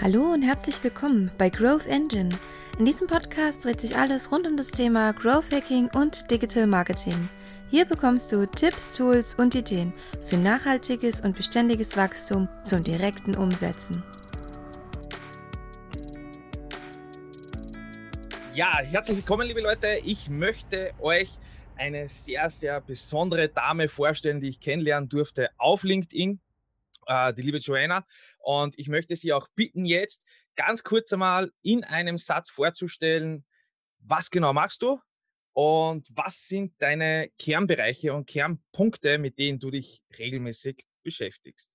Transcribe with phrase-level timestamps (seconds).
[0.00, 2.28] Hallo und herzlich willkommen bei Growth Engine.
[2.78, 7.28] In diesem Podcast dreht sich alles rund um das Thema Growth Hacking und Digital Marketing.
[7.68, 14.04] Hier bekommst du Tipps, Tools und Ideen für nachhaltiges und beständiges Wachstum zum direkten Umsetzen.
[18.54, 19.98] Ja, herzlich willkommen, liebe Leute.
[20.04, 21.36] Ich möchte euch
[21.74, 26.38] eine sehr, sehr besondere Dame vorstellen, die ich kennenlernen durfte auf LinkedIn,
[27.08, 28.06] äh, die liebe Joanna.
[28.38, 30.24] Und ich möchte Sie auch bitten, jetzt
[30.56, 33.44] ganz kurz einmal in einem Satz vorzustellen,
[34.00, 35.00] was genau machst du
[35.52, 41.70] und was sind deine Kernbereiche und Kernpunkte, mit denen du dich regelmäßig beschäftigst.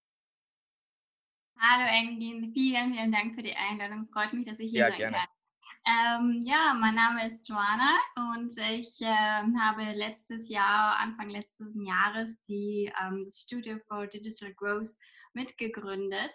[1.59, 4.07] Hallo Engin, vielen, vielen Dank für die Einladung.
[4.11, 5.17] Freut mich, dass ich hier ja, sein gerne.
[5.17, 5.27] kann.
[5.85, 12.41] Ähm, ja, mein Name ist Joanna und ich äh, habe letztes Jahr, Anfang letzten Jahres,
[12.43, 14.95] die, ähm, das Studio for Digital Growth
[15.33, 16.31] mitgegründet.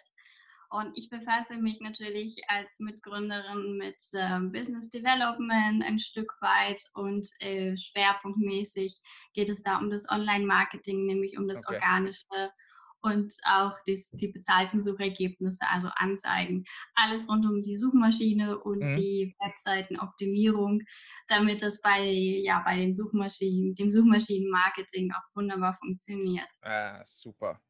[0.71, 7.27] Und ich befasse mich natürlich als Mitgründerin mit äh, Business Development ein Stück weit und
[7.41, 9.01] äh, schwerpunktmäßig
[9.33, 11.77] geht es da um das Online-Marketing, nämlich um das okay.
[11.77, 12.53] organische
[13.01, 16.65] und auch das, die bezahlten Suchergebnisse, also Anzeigen.
[16.95, 18.97] Alles rund um die Suchmaschine und mhm.
[18.97, 20.83] die Webseitenoptimierung,
[21.29, 26.49] damit das bei, ja, bei den Suchmaschinen, dem Suchmaschinenmarketing auch wunderbar funktioniert.
[26.63, 27.61] Ah, super.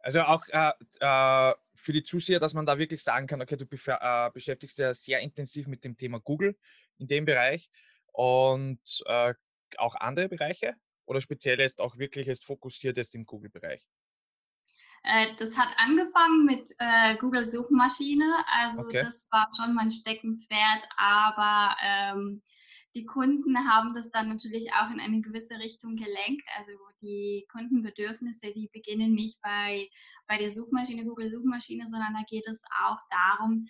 [0.00, 3.64] Also auch äh, äh, für die Zuseher, dass man da wirklich sagen kann, okay, du
[3.64, 6.56] äh, beschäftigst dich ja sehr intensiv mit dem Thema Google
[6.98, 7.70] in dem Bereich
[8.12, 9.34] und äh,
[9.76, 10.74] auch andere Bereiche
[11.06, 13.86] oder speziell jetzt auch wirklich jetzt fokussiert jetzt im Google-Bereich?
[15.04, 19.00] Äh, das hat angefangen mit äh, Google Suchmaschine, also okay.
[19.02, 22.42] das war schon mein Steckenpferd, aber ähm,
[22.94, 26.44] die Kunden haben das dann natürlich auch in eine gewisse Richtung gelenkt.
[26.56, 26.72] Also
[27.02, 29.88] die Kundenbedürfnisse, die beginnen nicht bei,
[30.26, 33.66] bei der Suchmaschine, Google Suchmaschine, sondern da geht es auch darum,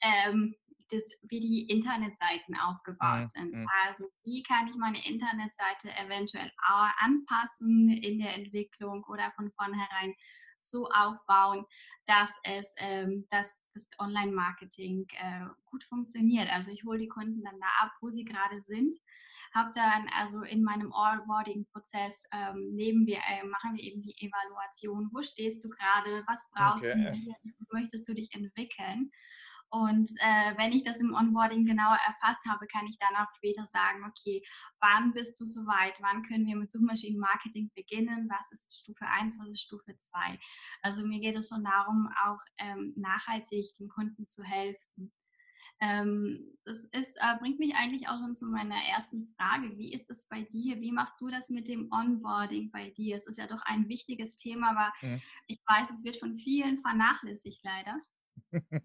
[0.00, 0.54] ähm,
[0.90, 3.28] das, wie die Internetseiten aufgebaut mhm.
[3.28, 3.54] sind.
[3.54, 3.68] Mhm.
[3.86, 6.50] Also wie kann ich meine Internetseite eventuell
[6.98, 10.14] anpassen in der Entwicklung oder von vornherein
[10.60, 11.64] so aufbauen,
[12.06, 16.50] dass es, ähm, dass das Online-Marketing äh, gut funktioniert.
[16.50, 18.94] Also ich hole die Kunden dann da ab, wo sie gerade sind.
[19.54, 25.10] Habe dann also in meinem Onboarding-Prozess ähm, nehmen wir, äh, machen wir eben die Evaluation.
[25.12, 26.22] Wo stehst du gerade?
[26.28, 27.10] Was brauchst okay.
[27.24, 27.34] du?
[27.42, 29.10] Wie möchtest du dich entwickeln?
[29.70, 33.64] Und äh, wenn ich das im Onboarding genauer erfasst habe, kann ich dann auch später
[33.66, 34.42] sagen, okay,
[34.80, 35.94] wann bist du soweit?
[36.00, 38.28] Wann können wir mit Suchmaschinenmarketing beginnen?
[38.28, 40.38] Was ist Stufe 1, was ist Stufe 2?
[40.82, 45.12] Also mir geht es schon darum, auch ähm, nachhaltig den Kunden zu helfen.
[45.82, 49.78] Ähm, das ist, äh, bringt mich eigentlich auch schon zu meiner ersten Frage.
[49.78, 50.80] Wie ist es bei dir?
[50.80, 53.16] Wie machst du das mit dem Onboarding bei dir?
[53.16, 55.22] Es ist ja doch ein wichtiges Thema, aber mhm.
[55.46, 57.98] ich weiß, es wird von vielen vernachlässigt leider.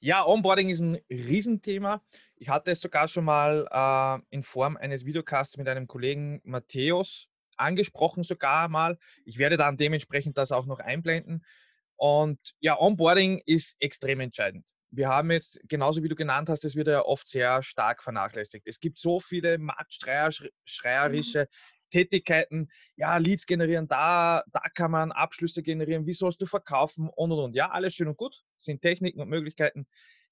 [0.00, 2.02] Ja, Onboarding ist ein Riesenthema.
[2.36, 7.28] Ich hatte es sogar schon mal äh, in Form eines Videocasts mit einem Kollegen Matthäus
[7.56, 8.98] angesprochen, sogar mal.
[9.24, 11.44] Ich werde dann dementsprechend das auch noch einblenden.
[11.96, 14.68] Und ja, Onboarding ist extrem entscheidend.
[14.90, 18.66] Wir haben jetzt, genauso wie du genannt hast, es wird ja oft sehr stark vernachlässigt.
[18.66, 20.50] Es gibt so viele marktschreierische
[21.42, 21.46] mhm.
[21.90, 27.32] Tätigkeiten, ja, Leads generieren, da, da kann man Abschlüsse generieren, wie sollst du verkaufen und
[27.32, 27.54] und und.
[27.54, 29.86] Ja, alles schön und gut, sind Techniken und Möglichkeiten,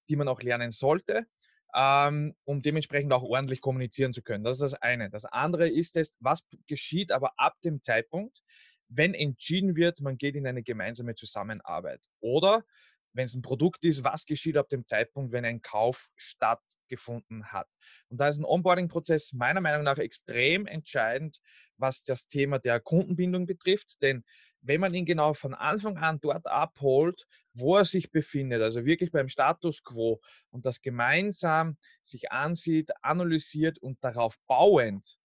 [0.09, 1.27] die man auch lernen sollte,
[1.75, 4.45] ähm, um dementsprechend auch ordentlich kommunizieren zu können.
[4.45, 5.11] Das ist das eine.
[5.11, 8.43] Das andere ist es, was geschieht aber ab dem Zeitpunkt,
[8.89, 12.01] wenn entschieden wird, man geht in eine gemeinsame Zusammenarbeit.
[12.21, 12.65] Oder
[13.15, 17.69] wenn es ein Produkt ist, was geschieht ab dem Zeitpunkt, wenn ein Kauf stattgefunden hat.
[18.09, 21.41] Und da ist ein Onboarding-Prozess meiner Meinung nach extrem entscheidend,
[21.77, 24.03] was das Thema der Kundenbindung betrifft.
[24.03, 24.25] Denn
[24.61, 29.13] wenn man ihn genau von Anfang an dort abholt, wo er sich befindet, also wirklich
[29.13, 30.21] beim Status quo
[30.51, 35.19] und das gemeinsam sich ansieht, analysiert und darauf bauend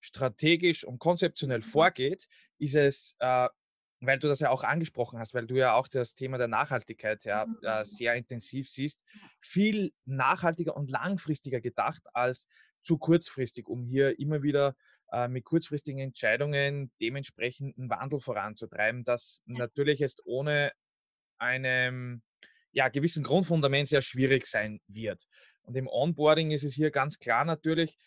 [0.00, 1.64] strategisch und konzeptionell mhm.
[1.64, 2.28] vorgeht,
[2.58, 3.48] ist es äh,
[4.06, 7.24] weil du das ja auch angesprochen hast, weil du ja auch das Thema der Nachhaltigkeit
[7.24, 7.58] ja mhm.
[7.62, 9.04] äh, sehr intensiv siehst,
[9.40, 12.46] viel nachhaltiger und langfristiger gedacht als
[12.82, 14.74] zu kurzfristig, um hier immer wieder
[15.12, 20.72] äh, mit kurzfristigen Entscheidungen dementsprechend einen Wandel voranzutreiben, das natürlich jetzt ohne
[21.38, 22.22] einem
[22.72, 25.22] ja, gewissen Grundfundament sehr schwierig sein wird.
[25.62, 27.98] Und im Onboarding ist es hier ganz klar natürlich,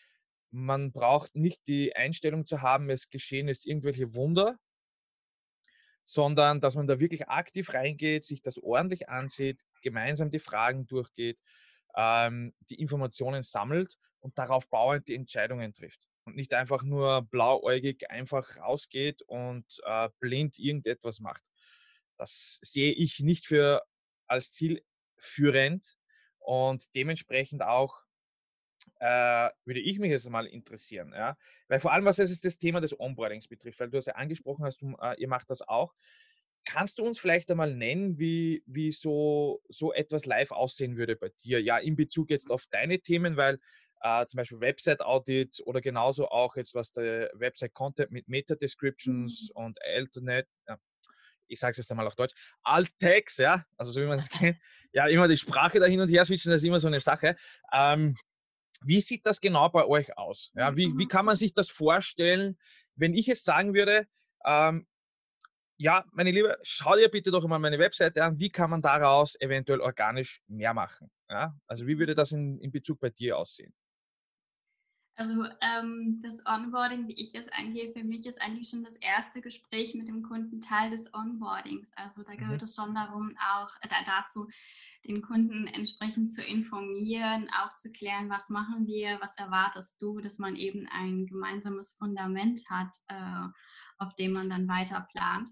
[0.50, 4.56] man braucht nicht die Einstellung zu haben, es geschehen ist irgendwelche Wunder,
[6.10, 11.38] sondern dass man da wirklich aktiv reingeht, sich das ordentlich ansieht, gemeinsam die Fragen durchgeht,
[11.94, 16.08] ähm, die Informationen sammelt und darauf bauend die Entscheidungen trifft.
[16.24, 21.42] Und nicht einfach nur blauäugig einfach rausgeht und äh, blind irgendetwas macht.
[22.18, 23.80] Das sehe ich nicht für
[24.26, 25.96] als zielführend,
[26.40, 27.99] Und dementsprechend auch
[28.98, 31.12] äh, würde ich mich jetzt mal interessieren.
[31.14, 31.36] Ja?
[31.68, 34.64] Weil vor allem, was es das Thema des Onboardings betrifft, weil du es ja angesprochen
[34.64, 35.94] hast, du, äh, ihr macht das auch.
[36.64, 41.30] Kannst du uns vielleicht einmal nennen, wie, wie so, so etwas live aussehen würde bei
[41.42, 41.60] dir?
[41.60, 43.58] Ja, in Bezug jetzt auf deine Themen, weil
[44.02, 49.64] äh, zum Beispiel Website-Audits oder genauso auch jetzt, was der Website-Content mit Meta-Descriptions mhm.
[49.64, 50.48] und Alternate,
[51.50, 54.58] ich sage es jetzt einmal auf Deutsch, Alt-Tags, ja, also so wie man es kennt,
[54.92, 57.36] ja, immer die Sprache da hin und her switchen, das ist immer so eine Sache.
[57.72, 58.16] Ähm,
[58.80, 60.50] wie sieht das genau bei euch aus?
[60.54, 61.08] Ja, wie, wie mhm.
[61.08, 62.58] kann man sich das vorstellen,
[62.96, 64.06] wenn ich jetzt sagen würde,
[64.44, 64.86] ähm,
[65.76, 69.40] ja, meine Liebe, schau dir bitte doch mal meine Webseite an, wie kann man daraus
[69.40, 71.10] eventuell organisch mehr machen?
[71.30, 71.56] Ja?
[71.66, 73.72] Also wie würde das in, in Bezug bei dir aussehen?
[75.16, 79.42] Also ähm, das Onboarding, wie ich es angehe, für mich ist eigentlich schon das erste
[79.42, 81.92] Gespräch mit dem Kunden Teil des Onboardings.
[81.94, 82.64] Also da gehört mhm.
[82.64, 84.48] es schon darum, auch äh, dazu,
[85.06, 90.86] den Kunden entsprechend zu informieren, aufzuklären, was machen wir, was erwartest du, dass man eben
[90.92, 93.48] ein gemeinsames Fundament hat, äh,
[93.98, 95.50] auf dem man dann weiter plant.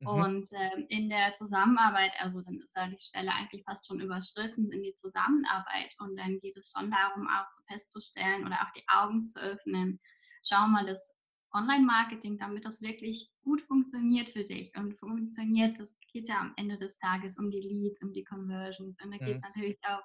[0.00, 0.08] Mhm.
[0.08, 4.70] Und äh, in der Zusammenarbeit, also dann ist ja die Stelle eigentlich fast schon überschritten
[4.70, 5.94] in die Zusammenarbeit.
[5.98, 10.00] Und dann geht es schon darum, auch festzustellen oder auch die Augen zu öffnen.
[10.42, 11.15] Schau mal, das
[11.56, 16.76] Online-Marketing, damit das wirklich gut funktioniert für dich und funktioniert, das geht ja am Ende
[16.76, 19.48] des Tages um die Leads, um die Conversions und da geht es mhm.
[19.48, 20.02] natürlich auch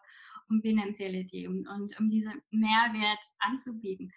[0.49, 4.11] um finanzielle Themen und um diesen Mehrwert anzubieten.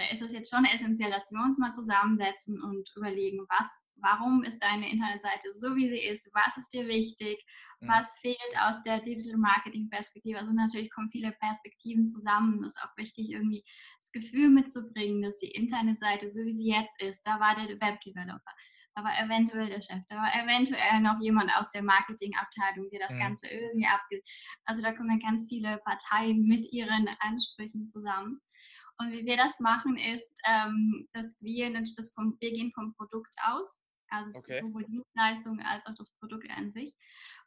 [0.00, 3.66] Da ist es jetzt schon essentiell, dass wir uns mal zusammensetzen und überlegen, was,
[3.96, 7.44] warum ist deine Internetseite so, wie sie ist, was ist dir wichtig,
[7.80, 7.88] Mhm.
[7.88, 10.38] was fehlt aus der Digital Marketing Perspektive.
[10.38, 12.62] Also natürlich kommen viele Perspektiven zusammen.
[12.64, 13.64] Es ist auch wichtig, irgendwie
[14.00, 18.52] das Gefühl mitzubringen, dass die Internetseite, so wie sie jetzt ist, da war der Webdeveloper,
[18.94, 23.14] da war eventuell der Chef, da war eventuell noch jemand aus der Marketingabteilung, der das
[23.14, 23.20] mhm.
[23.20, 24.28] Ganze irgendwie abgibt.
[24.64, 28.40] Also da kommen ganz viele Parteien mit ihren Ansprüchen zusammen.
[29.00, 33.34] Und wie wir das machen, ist, ähm, dass wir, das vom, wir gehen vom Produkt
[33.42, 34.60] aus, also okay.
[34.60, 36.94] sowohl Dienstleistungen als auch das Produkt an sich.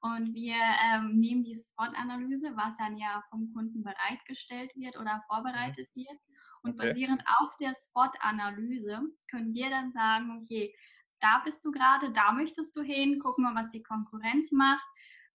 [0.02, 5.22] Und wir ähm, nehmen die SWOT-Analyse, was dann ja vom Kunden bereitgestellt wird oder mhm.
[5.28, 6.20] vorbereitet wird.
[6.64, 6.88] Und okay.
[6.88, 10.74] basierend auf der SWOT-Analyse können wir dann sagen, okay,
[11.20, 14.86] da bist du gerade, da möchtest du hin, guck mal, was die Konkurrenz macht.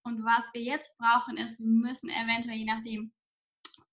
[0.02, 3.12] Und was wir jetzt brauchen, ist, wir müssen eventuell, je nachdem,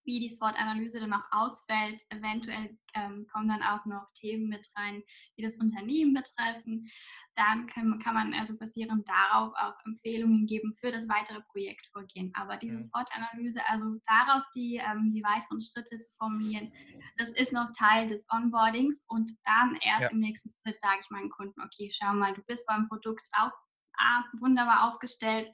[0.05, 2.01] wie die SWOT-Analyse dann auch ausfällt.
[2.09, 5.03] Eventuell ähm, kommen dann auch noch Themen mit rein,
[5.37, 6.89] die das Unternehmen betreffen
[7.35, 12.31] dann kann, kann man also basierend darauf auch Empfehlungen geben für das weitere Projektvorgehen.
[12.33, 16.71] Aber diese SWOT-Analyse, also daraus die, ähm, die weiteren Schritte zu formulieren,
[17.17, 20.09] das ist noch Teil des Onboardings und dann erst ja.
[20.09, 23.51] im nächsten Schritt sage ich meinen Kunden, okay, schau mal, du bist beim Produkt auch
[23.97, 25.51] ah, wunderbar aufgestellt,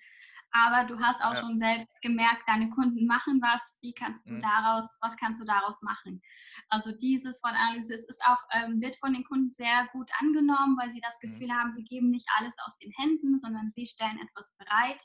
[0.51, 1.39] aber du hast auch ja.
[1.39, 4.41] schon selbst gemerkt, deine Kunden machen was, wie kannst du mhm.
[4.41, 6.21] daraus, was kannst du daraus machen?
[6.69, 10.91] Also dieses von Analyse ist auch, ähm, wird von den Kunden sehr gut angenommen, weil
[10.91, 11.29] sie das mhm.
[11.29, 11.53] Gefühl mhm.
[11.53, 15.01] haben, sie geben nicht alles aus den Händen, sondern sie stellen etwas bereit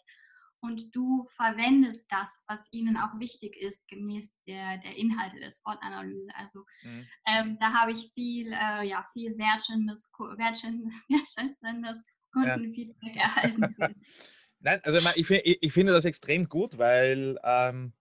[0.61, 6.29] und du verwendest das, was ihnen auch wichtig ist, gemäß der, der Inhalte der SWOT-Analyse.
[6.35, 7.07] Also mhm.
[7.27, 13.23] ähm, da habe ich viel, äh, ja, viel wertschätzendes, wertschätzendes Kundenfeedback ja.
[13.23, 13.95] erhalten.
[14.67, 17.93] Nein, also ich, ich, finde das extrem gut, weil ähm,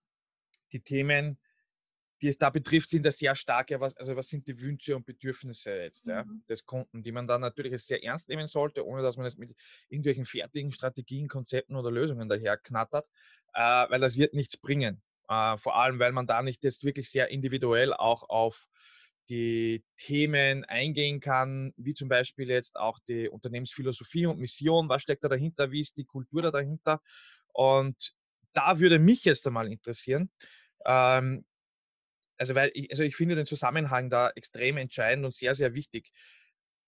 [0.72, 1.38] die Themen,
[2.24, 4.96] die es da betrifft, sind ja sehr stark, ja, was, also was sind die Wünsche
[4.96, 6.44] und Bedürfnisse jetzt ja, mhm.
[6.50, 9.56] des Kunden, die man dann natürlich sehr ernst nehmen sollte, ohne dass man es mit
[9.90, 13.08] irgendwelchen fertigen Strategien, Konzepten oder Lösungen daher knattert,
[13.54, 15.04] äh, weil das wird nichts bringen.
[15.30, 18.68] Äh, vor allem, weil man da nicht jetzt wirklich sehr individuell auch auf
[19.30, 25.24] die Themen eingehen kann, wie zum Beispiel jetzt auch die Unternehmensphilosophie und Mission, was steckt
[25.24, 27.02] da dahinter, wie ist die Kultur da dahinter.
[27.54, 28.14] Und
[28.54, 30.32] da würde mich jetzt einmal interessieren,
[30.86, 31.46] ähm,
[32.38, 36.12] also weil ich, also ich finde den Zusammenhang da extrem entscheidend und sehr, sehr wichtig.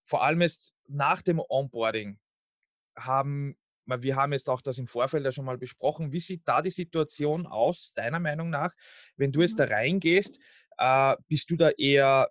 [0.06, 2.20] Vor allem jetzt nach dem Onboarding
[2.96, 6.12] haben wir haben jetzt auch das im Vorfeld ja schon mal besprochen.
[6.12, 8.74] Wie sieht da die Situation aus, deiner Meinung nach,
[9.16, 9.58] wenn du jetzt mhm.
[9.58, 10.40] da reingehst?
[10.78, 12.30] Äh, bist du da eher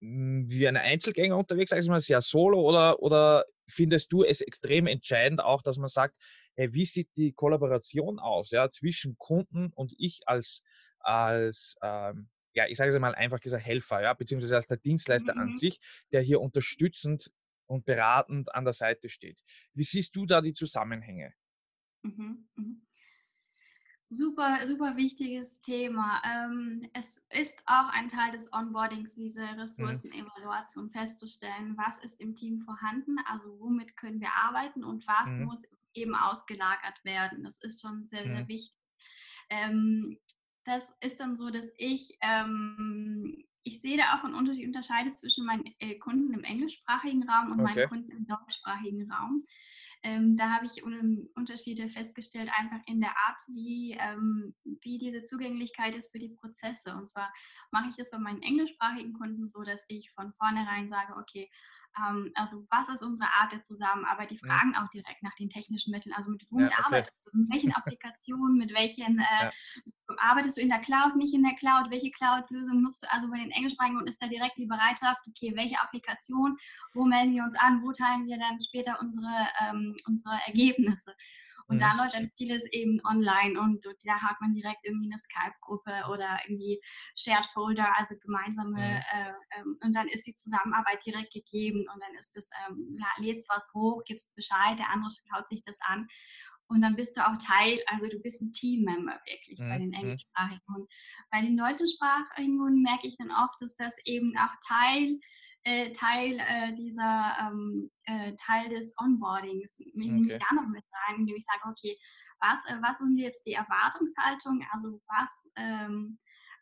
[0.00, 4.40] hm, wie ein Einzelgänger unterwegs, sag ich mal, sehr solo oder, oder findest du es
[4.40, 6.14] extrem entscheidend auch, dass man sagt,
[6.54, 10.62] hey, wie sieht die Kollaboration aus ja, zwischen Kunden und ich als,
[11.00, 15.34] als ähm, ja, ich sage es mal einfach gesagt, Helfer, ja, beziehungsweise als der Dienstleister
[15.34, 15.40] mhm.
[15.40, 15.78] an sich,
[16.12, 17.30] der hier unterstützend
[17.66, 19.40] und beratend an der Seite steht.
[19.74, 21.34] Wie siehst du da die Zusammenhänge?
[22.02, 22.48] Mhm.
[22.56, 22.85] Mhm.
[24.08, 26.22] Super, super wichtiges Thema.
[26.24, 29.60] Ähm, es ist auch ein Teil des Onboardings, diese mhm.
[29.60, 35.46] Ressourcenevaluation festzustellen, was ist im Team vorhanden, also womit können wir arbeiten und was mhm.
[35.46, 37.42] muss eben ausgelagert werden.
[37.42, 38.48] Das ist schon sehr, sehr mhm.
[38.48, 38.76] wichtig.
[39.50, 40.18] Ähm,
[40.64, 45.46] das ist dann so, dass ich, ähm, ich sehe da auch einen Unterschied, unterscheide zwischen
[45.46, 47.74] meinen äh, Kunden im englischsprachigen Raum und okay.
[47.74, 49.44] meinen Kunden im deutschsprachigen Raum.
[50.02, 55.94] Ähm, da habe ich Unterschiede festgestellt, einfach in der Art, wie, ähm, wie diese Zugänglichkeit
[55.94, 56.94] ist für die Prozesse.
[56.94, 57.32] Und zwar
[57.70, 61.50] mache ich das bei meinen englischsprachigen Kunden so, dass ich von vornherein sage, okay,
[61.98, 64.30] ähm, also was ist unsere Art der Zusammenarbeit?
[64.30, 64.84] Die fragen ja.
[64.84, 66.14] auch direkt nach den technischen Mitteln.
[66.14, 66.86] Also mit womit ja, okay.
[66.86, 67.38] arbeitest du?
[67.38, 68.58] Mit welchen Applikationen?
[68.58, 69.50] Mit welchen äh,
[70.18, 71.90] arbeitest du in der Cloud, nicht in der Cloud?
[71.90, 73.12] Welche Cloud-Lösung nutzt du?
[73.12, 76.56] Also bei den englischsprachigen und ist da direkt die Bereitschaft, okay, welche Applikation,
[76.94, 81.14] wo melden wir uns an, wo teilen wir dann später unsere, ähm, unsere Ergebnisse?
[81.68, 81.80] Und mhm.
[81.80, 86.38] da läuft dann vieles eben online und da hat man direkt irgendwie eine Skype-Gruppe oder
[86.44, 86.80] irgendwie
[87.16, 89.02] Shared Folder, also gemeinsame, mhm.
[89.12, 93.48] äh, ähm, und dann ist die Zusammenarbeit direkt gegeben und dann ist es, ähm, lädst
[93.50, 96.06] was hoch, gibst Bescheid, der andere schaut sich das an.
[96.68, 99.68] Und dann bist du auch Teil, also du bist ein Teammember wirklich mhm.
[99.68, 99.94] bei den mhm.
[99.94, 100.74] englischsprachigen.
[100.74, 100.90] Und
[101.30, 105.18] bei den deutschsprachigen merke ich dann oft, dass das eben auch Teil
[105.66, 109.80] äh, Teil äh, dieser ähm, äh, Teil des Onboardings.
[109.80, 110.38] Ich nehme okay.
[110.38, 111.98] da noch mit rein, indem ich sage, okay,
[112.40, 114.64] was, äh, was sind jetzt die Erwartungshaltungen?
[114.70, 116.18] Also was, ähm,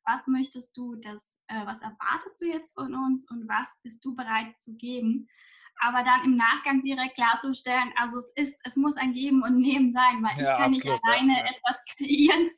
[0.07, 4.17] was möchtest du, das, äh, was erwartest du jetzt von uns und was bist du
[4.17, 5.29] bereit zu geben?
[5.81, 9.93] Aber dann im Nachgang direkt klarzustellen, also es ist, es muss ein Geben und Nehmen
[9.93, 11.51] sein, weil ja, ich kann absolut, nicht alleine ja, ja.
[11.51, 12.51] etwas kreieren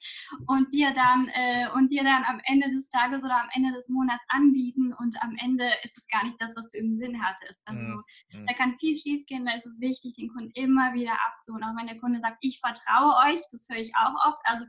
[0.47, 3.89] und dir dann äh, und dir dann am Ende des Tages oder am Ende des
[3.89, 7.61] Monats anbieten und am Ende ist es gar nicht das, was du im Sinn hattest.
[7.65, 8.47] Also mhm.
[8.47, 11.77] da kann viel schief gehen, da ist es wichtig, den Kunden immer wieder abzuholen, auch
[11.77, 14.65] wenn der Kunde sagt, ich vertraue euch, das höre ich auch oft, also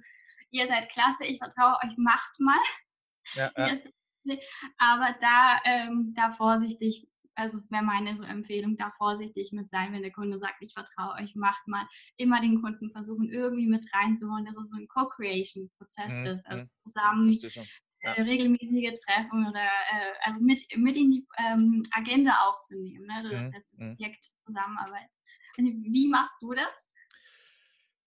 [0.52, 2.58] ihr seid klasse, ich vertraue euch, macht mal.
[3.34, 3.52] Ja,
[4.78, 9.94] aber da, ähm, da vorsichtig also es wäre meine so Empfehlung, da vorsichtig mit sein,
[9.94, 13.86] wenn der Kunde sagt, ich vertraue euch, macht mal immer den Kunden versuchen, irgendwie mit
[13.94, 16.26] reinzuholen, dass es so ein Co-Creation-Prozess mhm.
[16.26, 16.48] ist.
[16.48, 16.70] Also mhm.
[16.82, 17.40] zusammen
[18.02, 18.14] ja.
[18.14, 23.52] äh, regelmäßige Treffen oder äh, also mit, mit in die ähm, Agenda aufzunehmen, ne?
[23.52, 23.90] das, mhm.
[23.90, 23.96] mhm.
[23.96, 25.10] Projekt Zusammenarbeit.
[25.58, 26.92] Wie machst du das?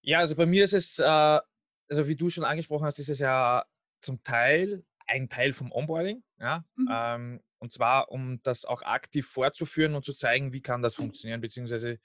[0.02, 3.20] Ja, also bei mir ist es, äh, also wie du schon angesprochen hast, ist es
[3.20, 3.64] ja
[4.00, 6.22] zum Teil ein Teil vom Onboarding.
[6.38, 6.64] Ja?
[6.76, 6.88] Mhm.
[6.90, 11.40] Ähm, und zwar, um das auch aktiv fortzuführen und zu zeigen, wie kann das funktionieren,
[11.40, 11.98] beziehungsweise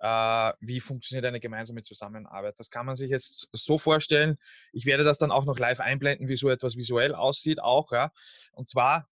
[0.00, 2.54] äh, wie funktioniert eine gemeinsame Zusammenarbeit.
[2.58, 4.38] Das kann man sich jetzt so vorstellen.
[4.72, 7.90] Ich werde das dann auch noch live einblenden, wie so etwas visuell aussieht, auch.
[7.90, 8.12] Ja?
[8.52, 9.08] Und zwar,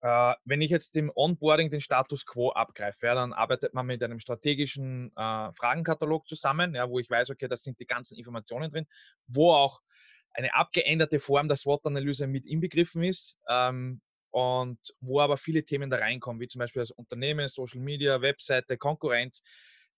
[0.00, 4.02] äh, wenn ich jetzt im Onboarding den Status quo abgreife, ja, dann arbeitet man mit
[4.02, 8.70] einem strategischen äh, Fragenkatalog zusammen, ja, wo ich weiß, okay, da sind die ganzen Informationen
[8.70, 8.86] drin,
[9.28, 9.82] wo auch
[10.32, 13.38] eine abgeänderte Form der SWOT-Analyse mit inbegriffen ist.
[13.48, 14.00] Ähm,
[14.32, 18.78] und wo aber viele Themen da reinkommen, wie zum Beispiel das Unternehmen, Social Media, Webseite,
[18.78, 19.42] Konkurrenz,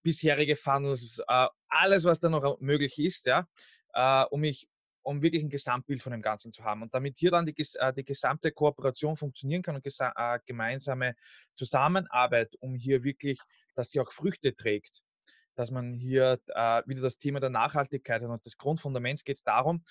[0.03, 3.47] bisherige Funnels, äh, alles, was da noch möglich ist, ja,
[3.95, 4.69] äh, um mich
[5.07, 6.81] um wirklich ein Gesamtbild von dem Ganzen zu haben.
[6.81, 9.87] Und damit hier dann die, äh, die gesamte Kooperation funktionieren kann und
[10.47, 11.15] gemeinsame
[11.57, 13.39] Zusammenarbeit, um hier wirklich,
[13.75, 15.03] dass sie auch Früchte trägt,
[15.57, 16.41] dass man hier
[16.87, 19.85] wieder das Thema der Nachhaltigkeit hat und des Grundfundaments geht es darum,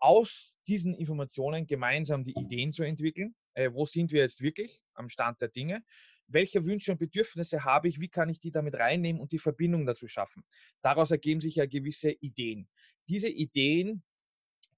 [0.00, 3.34] aus diesen Informationen gemeinsam die Ideen zu entwickeln.
[3.54, 5.82] Äh, wo sind wir jetzt wirklich am Stand der Dinge?
[6.26, 8.00] Welche Wünsche und Bedürfnisse habe ich?
[8.00, 10.44] Wie kann ich die damit reinnehmen und die Verbindung dazu schaffen?
[10.80, 12.68] Daraus ergeben sich ja gewisse Ideen.
[13.08, 14.02] Diese Ideen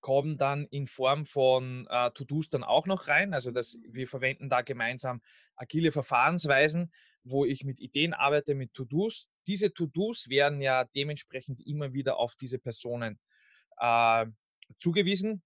[0.00, 3.34] kommen dann in Form von äh, To-Dos dann auch noch rein.
[3.34, 5.22] Also das, wir verwenden da gemeinsam
[5.54, 6.90] agile Verfahrensweisen,
[7.22, 9.28] wo ich mit Ideen arbeite, mit To-Dos.
[9.46, 13.20] Diese To-Dos werden ja dementsprechend immer wieder auf diese Personen
[13.78, 14.26] äh,
[14.78, 15.42] zugewiesen.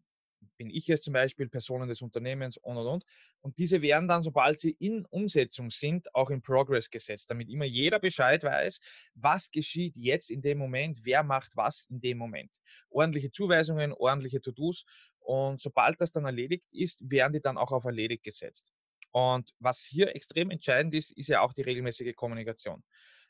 [0.59, 3.05] Bin ich jetzt zum Beispiel Personen des Unternehmens und und und.
[3.41, 7.65] Und diese werden dann, sobald sie in Umsetzung sind, auch in Progress gesetzt, damit immer
[7.65, 8.81] jeder Bescheid weiß,
[9.15, 12.51] was geschieht jetzt in dem Moment, wer macht was in dem Moment.
[12.91, 14.85] Ordentliche Zuweisungen, ordentliche To-Dos.
[15.19, 18.73] Und sobald das dann erledigt ist, werden die dann auch auf erledigt gesetzt.
[19.13, 22.83] Und was hier extrem entscheidend ist, ist ja auch die regelmäßige Kommunikation.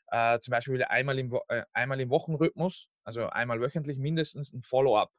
[0.07, 5.11] Äh, zum Beispiel einmal im, äh, einmal im Wochenrhythmus, also einmal wöchentlich mindestens ein Follow-up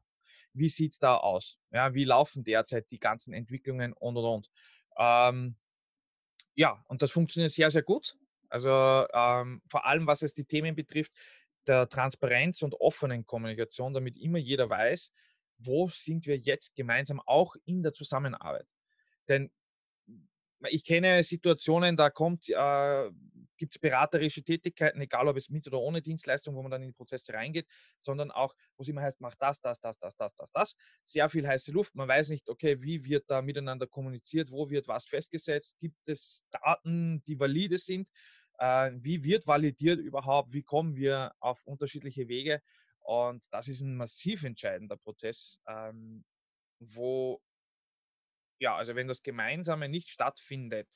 [0.52, 1.58] wie sieht es da aus?
[1.70, 4.50] Ja, wie laufen derzeit die ganzen Entwicklungen und und und.
[4.98, 5.56] Ähm,
[6.54, 8.16] ja, und das funktioniert sehr, sehr gut.
[8.48, 8.70] Also
[9.12, 11.12] ähm, vor allem, was es die Themen betrifft,
[11.66, 15.12] der Transparenz und offenen Kommunikation, damit immer jeder weiß,
[15.58, 18.66] wo sind wir jetzt gemeinsam auch in der Zusammenarbeit.
[19.28, 19.50] Denn
[20.70, 23.10] ich kenne Situationen, da kommt, äh,
[23.56, 26.94] gibt es beraterische Tätigkeiten, egal ob es mit oder ohne Dienstleistung, wo man dann in
[26.94, 27.66] Prozesse reingeht,
[27.98, 30.76] sondern auch, wo es immer heißt, mach das, das, das, das, das, das, das.
[31.04, 31.94] Sehr viel heiße Luft.
[31.94, 36.44] Man weiß nicht, okay, wie wird da miteinander kommuniziert, wo wird was festgesetzt, gibt es
[36.50, 38.08] Daten, die valide sind,
[38.58, 42.62] äh, wie wird validiert überhaupt, wie kommen wir auf unterschiedliche Wege
[43.00, 46.24] Und das ist ein massiv entscheidender Prozess, ähm,
[46.80, 47.40] wo,
[48.58, 50.88] ja, also wenn das Gemeinsame nicht stattfindet,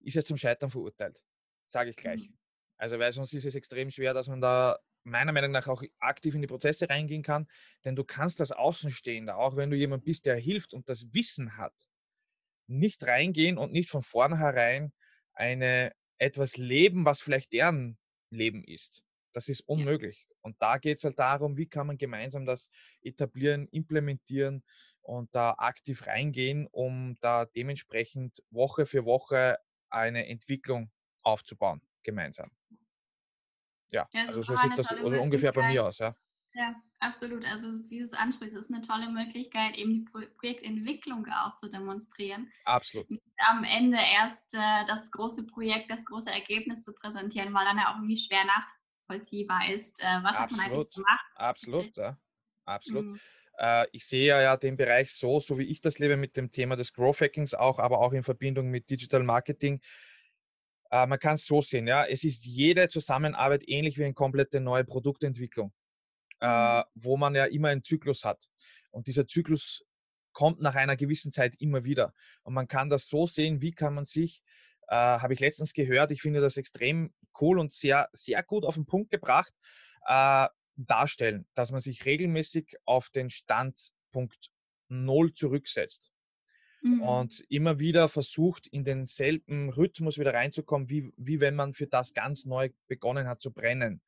[0.00, 1.22] ist es zum Scheitern verurteilt,
[1.66, 2.28] sage ich gleich.
[2.28, 2.38] Mhm.
[2.78, 6.34] Also weil sonst ist es extrem schwer, dass man da meiner Meinung nach auch aktiv
[6.34, 7.46] in die Prozesse reingehen kann,
[7.84, 11.56] denn du kannst das Außenstehende, auch wenn du jemand bist, der hilft und das Wissen
[11.56, 11.74] hat,
[12.66, 14.92] nicht reingehen und nicht von vornherein
[15.32, 17.98] eine etwas leben, was vielleicht deren
[18.30, 19.02] Leben ist.
[19.32, 20.26] Das ist unmöglich.
[20.28, 20.36] Ja.
[20.42, 22.70] Und da geht es halt darum, wie kann man gemeinsam das
[23.02, 24.64] etablieren, implementieren
[25.02, 29.58] und da aktiv reingehen, um da dementsprechend Woche für Woche
[29.88, 30.90] eine Entwicklung
[31.22, 32.50] aufzubauen, gemeinsam.
[33.90, 36.14] Ja, ja also so sieht das ungefähr bei mir aus, ja.
[36.52, 37.44] Ja, absolut.
[37.44, 42.50] Also wie du es ansprichst, ist eine tolle Möglichkeit, eben die Projektentwicklung auch zu demonstrieren.
[42.64, 43.08] Absolut.
[43.08, 47.78] Und am Ende erst äh, das große Projekt, das große Ergebnis zu präsentieren, weil dann
[47.78, 48.44] ja auch irgendwie schwer
[49.10, 50.40] nachvollziehbar ist, äh, was Absolut.
[50.40, 51.24] hat man eigentlich gemacht.
[51.34, 52.18] Absolut, ja.
[52.64, 53.04] Absolut.
[53.04, 53.20] Mhm.
[53.58, 56.76] Äh, ich sehe ja den Bereich so, so wie ich das lebe mit dem Thema
[56.76, 59.80] des Growth Hackings auch, aber auch in Verbindung mit Digital Marketing
[60.90, 64.60] äh, man kann es so sehen, ja, es ist jede Zusammenarbeit ähnlich wie eine komplette
[64.60, 65.72] neue Produktentwicklung,
[66.40, 66.84] äh, mhm.
[66.94, 68.48] wo man ja immer einen Zyklus hat.
[68.90, 69.84] Und dieser Zyklus
[70.32, 72.12] kommt nach einer gewissen Zeit immer wieder.
[72.42, 74.42] Und man kann das so sehen, wie kann man sich,
[74.90, 78.74] äh, habe ich letztens gehört, ich finde das extrem cool und sehr, sehr gut auf
[78.74, 79.52] den Punkt gebracht,
[80.06, 84.50] äh, darstellen, dass man sich regelmäßig auf den Standpunkt
[84.88, 86.10] Null zurücksetzt
[86.82, 87.02] mhm.
[87.02, 92.12] und immer wieder versucht, in denselben Rhythmus wieder reinzukommen, wie, wie wenn man für das
[92.12, 94.02] ganz neu begonnen hat zu brennen.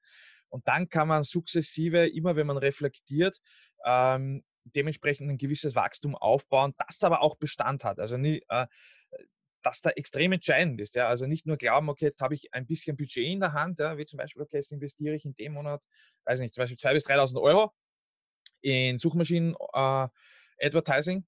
[0.49, 3.41] Und dann kann man sukzessive, immer wenn man reflektiert,
[3.87, 8.01] ähm, dementsprechend ein gewisses Wachstum aufbauen, das aber auch Bestand hat.
[8.01, 8.67] Also nie, äh,
[9.63, 10.95] das da extrem entscheidend ist.
[10.95, 11.09] Ja?
[11.09, 13.97] Also nicht nur glauben, okay, jetzt habe ich ein bisschen Budget in der Hand, ja?
[13.99, 15.83] wie zum Beispiel, okay, jetzt investiere ich in dem Monat,
[16.25, 17.73] weiß nicht, zum Beispiel 2.000 bis 3.000 Euro
[18.61, 20.09] in Suchmaschinen äh,
[20.61, 21.27] Advertising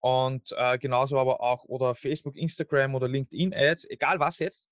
[0.00, 4.66] und äh, genauso aber auch oder Facebook, Instagram oder LinkedIn Ads, egal was jetzt,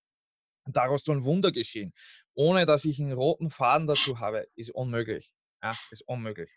[0.67, 1.93] daraus soll ein Wunder geschehen.
[2.35, 5.33] Ohne dass ich einen roten Faden dazu habe, ist unmöglich.
[5.63, 6.51] Ja, ist unmöglich.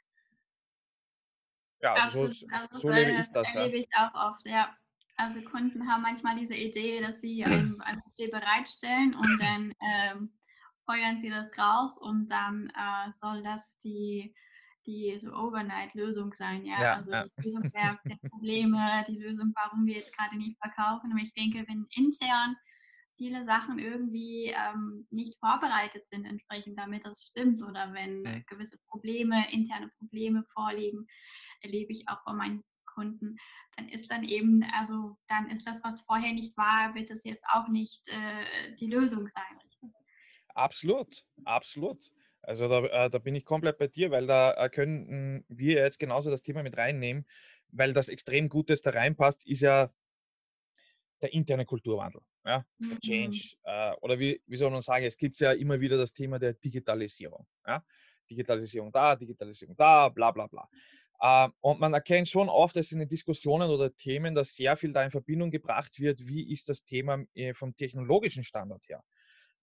[1.81, 3.55] Ja, also so, also so lebe ich das.
[3.55, 3.83] Erlebe ja.
[3.83, 4.77] ich auch oft, ja.
[5.17, 10.33] Also Kunden haben manchmal diese Idee, dass sie ein, ein Budget bereitstellen und dann ähm,
[10.85, 14.31] feuern sie das raus und dann äh, soll das die
[14.85, 16.81] die so Overnight-Lösung sein, ja.
[16.81, 17.23] ja also ja.
[17.23, 21.11] die Lösung der, der, Probleme, die Lösung, warum wir jetzt gerade nicht verkaufen.
[21.11, 22.55] Aber ich denke, wenn intern
[23.17, 28.43] viele Sachen irgendwie ähm, nicht vorbereitet sind, entsprechend damit das stimmt, oder wenn mhm.
[28.47, 31.07] gewisse Probleme, interne Probleme vorliegen,
[31.61, 33.37] erlebe ich auch bei meinen Kunden,
[33.81, 37.45] dann ist dann eben, also dann ist das, was vorher nicht war, wird es jetzt
[37.51, 39.91] auch nicht äh, die Lösung sein.
[40.53, 42.11] Absolut, absolut.
[42.41, 45.99] Also da, äh, da bin ich komplett bei dir, weil da äh, können wir jetzt
[45.99, 47.25] genauso das Thema mit reinnehmen,
[47.69, 49.91] weil das extrem Gutes da reinpasst, ist ja
[51.21, 52.99] der interne Kulturwandel, ja, der mhm.
[52.99, 53.55] Change.
[53.63, 56.53] Äh, oder wie, wie soll man sagen, es gibt ja immer wieder das Thema der
[56.53, 57.45] Digitalisierung.
[57.65, 57.85] Ja?
[58.29, 60.67] Digitalisierung da, Digitalisierung da, bla bla bla.
[61.21, 64.93] Äh, und man erkennt schon oft, dass in den Diskussionen oder Themen, dass sehr viel
[64.93, 69.03] da in Verbindung gebracht wird, wie ist das Thema äh, vom technologischen Standard her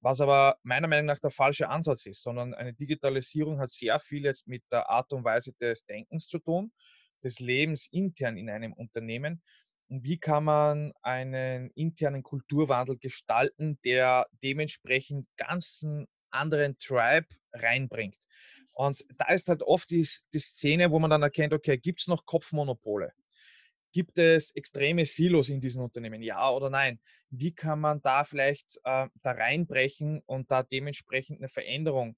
[0.01, 4.25] was aber meiner Meinung nach der falsche Ansatz ist, sondern eine Digitalisierung hat sehr viel
[4.25, 6.73] jetzt mit der Art und Weise des Denkens zu tun,
[7.25, 9.43] des Lebens intern in einem Unternehmen.
[9.89, 18.19] Und wie kann man einen internen Kulturwandel gestalten, der dementsprechend ganzen anderen Tribe reinbringt?
[18.79, 22.07] Und da ist halt oft die, die Szene, wo man dann erkennt, okay, gibt es
[22.07, 23.13] noch Kopfmonopole?
[23.91, 26.23] Gibt es extreme Silos in diesen Unternehmen?
[26.23, 27.01] Ja oder nein?
[27.29, 32.17] Wie kann man da vielleicht äh, da reinbrechen und da dementsprechend eine Veränderung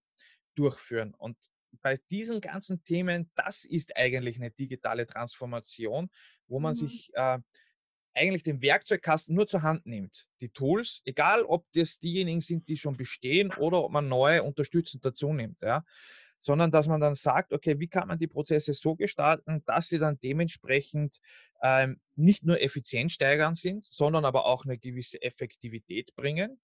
[0.54, 1.14] durchführen?
[1.14, 1.38] Und
[1.80, 6.10] bei diesen ganzen Themen, das ist eigentlich eine digitale Transformation,
[6.46, 6.76] wo man mhm.
[6.76, 7.38] sich äh,
[8.12, 10.26] eigentlich den Werkzeugkasten nur zur Hand nimmt.
[10.42, 15.06] Die Tools, egal ob das diejenigen sind, die schon bestehen oder ob man neue unterstützend
[15.06, 15.62] dazu nimmt.
[15.62, 15.86] Ja
[16.40, 19.98] sondern dass man dann sagt, okay, wie kann man die Prozesse so gestalten, dass sie
[19.98, 21.20] dann dementsprechend
[21.62, 26.58] ähm, nicht nur effizient steigern sind, sondern aber auch eine gewisse Effektivität bringen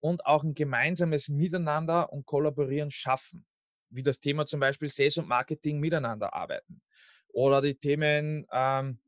[0.00, 3.46] und auch ein gemeinsames Miteinander und Kollaborieren schaffen,
[3.90, 6.80] wie das Thema zum Beispiel Sales und Marketing miteinander arbeiten
[7.28, 8.98] oder die Themen ähm,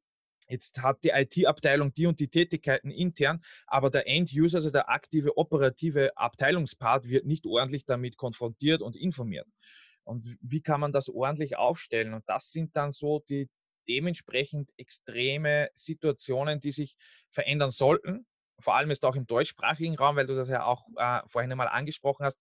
[0.48, 5.38] Jetzt hat die IT-Abteilung die und die Tätigkeiten intern, aber der End-User, also der aktive
[5.38, 9.46] operative Abteilungspart, wird nicht ordentlich damit konfrontiert und informiert.
[10.04, 12.14] Und wie kann man das ordentlich aufstellen?
[12.14, 13.48] Und das sind dann so die
[13.88, 16.96] dementsprechend extreme Situationen, die sich
[17.30, 18.26] verändern sollten.
[18.60, 21.68] Vor allem ist auch im deutschsprachigen Raum, weil du das ja auch äh, vorhin einmal
[21.68, 22.38] angesprochen hast.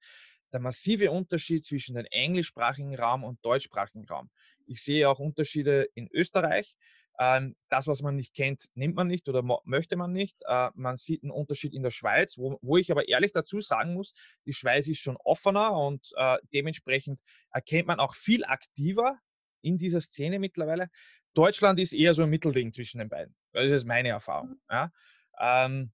[0.54, 4.30] der massive Unterschied zwischen dem englischsprachigen Raum und deutschsprachigen Raum.
[4.66, 6.76] Ich sehe auch Unterschiede in Österreich.
[7.20, 10.42] Ähm, das, was man nicht kennt, nimmt man nicht oder möchte man nicht.
[10.48, 13.94] Äh, man sieht einen Unterschied in der Schweiz, wo, wo, ich aber ehrlich dazu sagen
[13.94, 14.14] muss,
[14.46, 17.22] die Schweiz ist schon offener und äh, dementsprechend
[17.52, 19.20] erkennt man auch viel aktiver
[19.62, 20.90] in dieser Szene mittlerweile.
[21.34, 23.36] Deutschland ist eher so ein Mittelding zwischen den beiden.
[23.54, 24.60] Das ist meine Erfahrung.
[24.70, 24.92] Ja.
[25.40, 25.92] Ähm,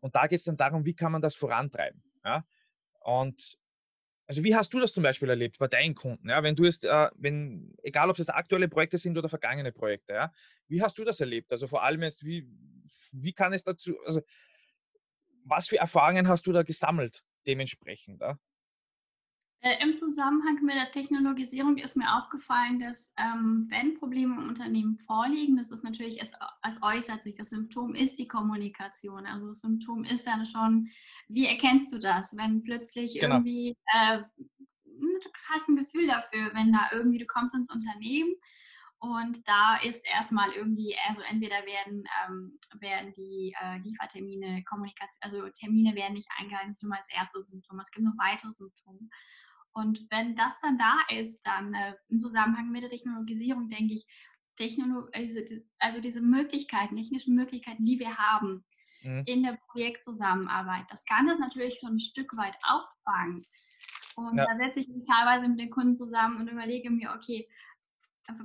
[0.00, 2.02] und da geht es dann darum, wie kann man das vorantreiben.
[2.24, 2.44] Ja.
[3.00, 3.58] Und
[4.26, 6.28] also wie hast du das zum Beispiel erlebt bei deinen Kunden?
[6.28, 10.14] Ja, wenn du jetzt, äh, wenn, egal ob es aktuelle Projekte sind oder vergangene Projekte,
[10.14, 10.32] ja,
[10.68, 11.52] wie hast du das erlebt?
[11.52, 12.48] Also vor allem jetzt, wie,
[13.12, 14.22] wie kann es dazu, also
[15.44, 18.20] was für Erfahrungen hast du da gesammelt dementsprechend?
[18.20, 18.38] Ja?
[19.60, 24.98] Äh, Im Zusammenhang mit der Technologisierung ist mir aufgefallen, dass ähm, wenn Probleme im Unternehmen
[24.98, 26.32] vorliegen, das ist natürlich, es,
[26.66, 29.26] es äußert sich, das Symptom ist die Kommunikation.
[29.26, 30.90] Also das Symptom ist dann schon,
[31.28, 33.36] wie erkennst du das, wenn plötzlich genau.
[33.36, 34.18] irgendwie, äh,
[34.84, 38.34] du hast ein Gefühl dafür, wenn da irgendwie, du kommst ins Unternehmen
[38.98, 45.48] und da ist erstmal irgendwie, also entweder werden, ähm, werden die äh, Liefertermine, Kommunikation, also
[45.50, 47.80] Termine werden nicht eingehalten, das ist mal das erste Symptom.
[47.80, 49.08] Es gibt noch weitere Symptome.
[49.76, 54.06] Und wenn das dann da ist, dann äh, im Zusammenhang mit der Technologisierung, denke ich,
[54.56, 55.40] Technolo also,
[55.78, 58.64] also diese Möglichkeiten, technischen Möglichkeiten, die wir haben
[59.02, 59.24] mhm.
[59.26, 63.42] in der Projektzusammenarbeit, das kann das natürlich schon ein Stück weit auffangen.
[64.14, 64.46] Und ja.
[64.46, 67.46] da setze ich mich teilweise mit den Kunden zusammen und überlege mir, okay,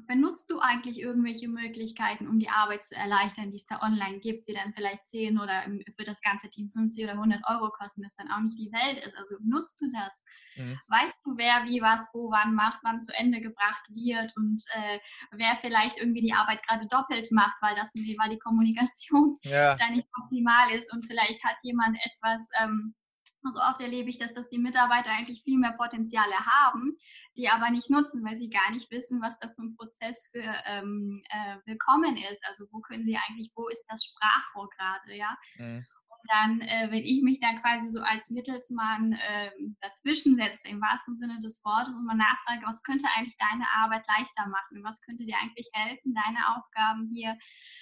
[0.08, 4.48] benutzt du eigentlich irgendwelche Möglichkeiten, um die Arbeit zu erleichtern, die es da online gibt,
[4.48, 5.64] die dann vielleicht 10 oder
[5.96, 9.04] für das ganze Team 50 oder 100 Euro kosten, das dann auch nicht die Welt
[9.06, 9.16] ist.
[9.18, 10.24] Also nutzt du das?
[10.56, 10.80] Mhm.
[10.88, 15.00] Weißt du, wer wie was wo wann macht, wann zu Ende gebracht wird und äh,
[15.32, 19.76] wer vielleicht irgendwie die Arbeit gerade doppelt macht, weil das weil die Kommunikation ja.
[19.76, 22.96] da nicht optimal ist und vielleicht hat jemand etwas ähm,
[23.44, 26.98] so oft erlebe ich, dass das die Mitarbeiter eigentlich viel mehr Potenziale haben,
[27.36, 30.44] die aber nicht nutzen, weil sie gar nicht wissen, was da für ein Prozess für
[30.66, 32.44] ähm, äh, willkommen ist.
[32.46, 35.38] Also wo können sie eigentlich, wo ist das Sprachrohr gerade, ja?
[35.58, 35.86] Mhm.
[36.10, 40.82] Und dann, äh, wenn ich mich dann quasi so als Mittelsmann äh, dazwischen setze, im
[40.82, 44.84] wahrsten Sinne des Wortes, und mal nachfrage, was könnte eigentlich deine Arbeit leichter machen?
[44.84, 47.38] Was könnte dir eigentlich helfen, deine Aufgaben hier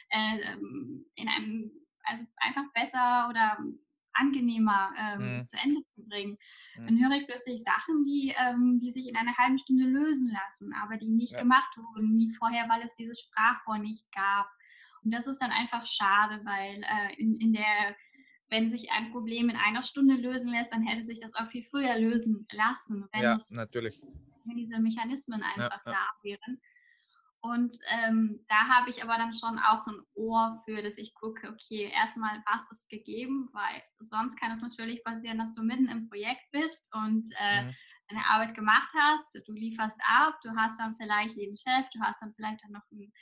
[0.10, 1.72] äh, ähm, in einem,
[2.06, 3.58] also einfach besser oder
[4.14, 5.46] angenehmer ähm, mhm.
[5.46, 6.38] zu Ende zu bringen.
[6.80, 6.86] Mhm.
[6.88, 10.74] Dann höre ich plötzlich Sachen, die, ähm, die sich in einer halben Stunde lösen lassen,
[10.74, 11.42] aber die nicht ja.
[11.42, 14.48] gemacht wurden, wie vorher, weil es dieses Sprachrohr nicht gab.
[15.04, 17.96] Und das ist dann einfach schade, weil äh, in, in der,
[18.50, 21.64] wenn sich ein Problem in einer Stunde lösen lässt, dann hätte sich das auch viel
[21.64, 24.02] früher lösen lassen, wenn, ja, natürlich.
[24.46, 25.98] wenn diese Mechanismen einfach ja, ja.
[25.98, 26.60] da wären.
[27.42, 31.50] Und ähm, da habe ich aber dann schon auch ein Ohr für, dass ich gucke,
[31.50, 36.10] okay, erstmal, was ist gegeben, weil sonst kann es natürlich passieren, dass du mitten im
[36.10, 37.76] Projekt bist und äh, mhm.
[38.10, 42.22] deine Arbeit gemacht hast, du lieferst ab, du hast dann vielleicht den Chef, du hast
[42.22, 43.14] dann vielleicht dann noch einen,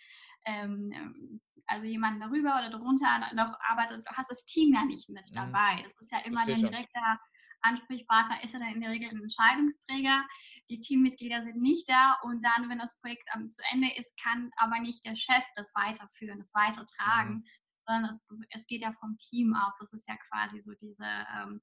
[0.45, 5.29] ähm, also jemanden darüber oder darunter noch arbeitet, du hast das Team ja nicht mit
[5.29, 5.35] mhm.
[5.35, 5.83] dabei.
[5.83, 7.19] Das ist ja immer dein direkter
[7.61, 10.25] Ansprechpartner, ist ja dann in der Regel ein Entscheidungsträger
[10.69, 14.51] die Teammitglieder sind nicht da und dann, wenn das Projekt um, zu Ende ist, kann
[14.57, 17.45] aber nicht der Chef das weiterführen, das weitertragen, mhm.
[17.85, 19.73] sondern es, es, geht ja vom Team aus.
[19.79, 21.61] Das ist ja quasi so diese, ähm,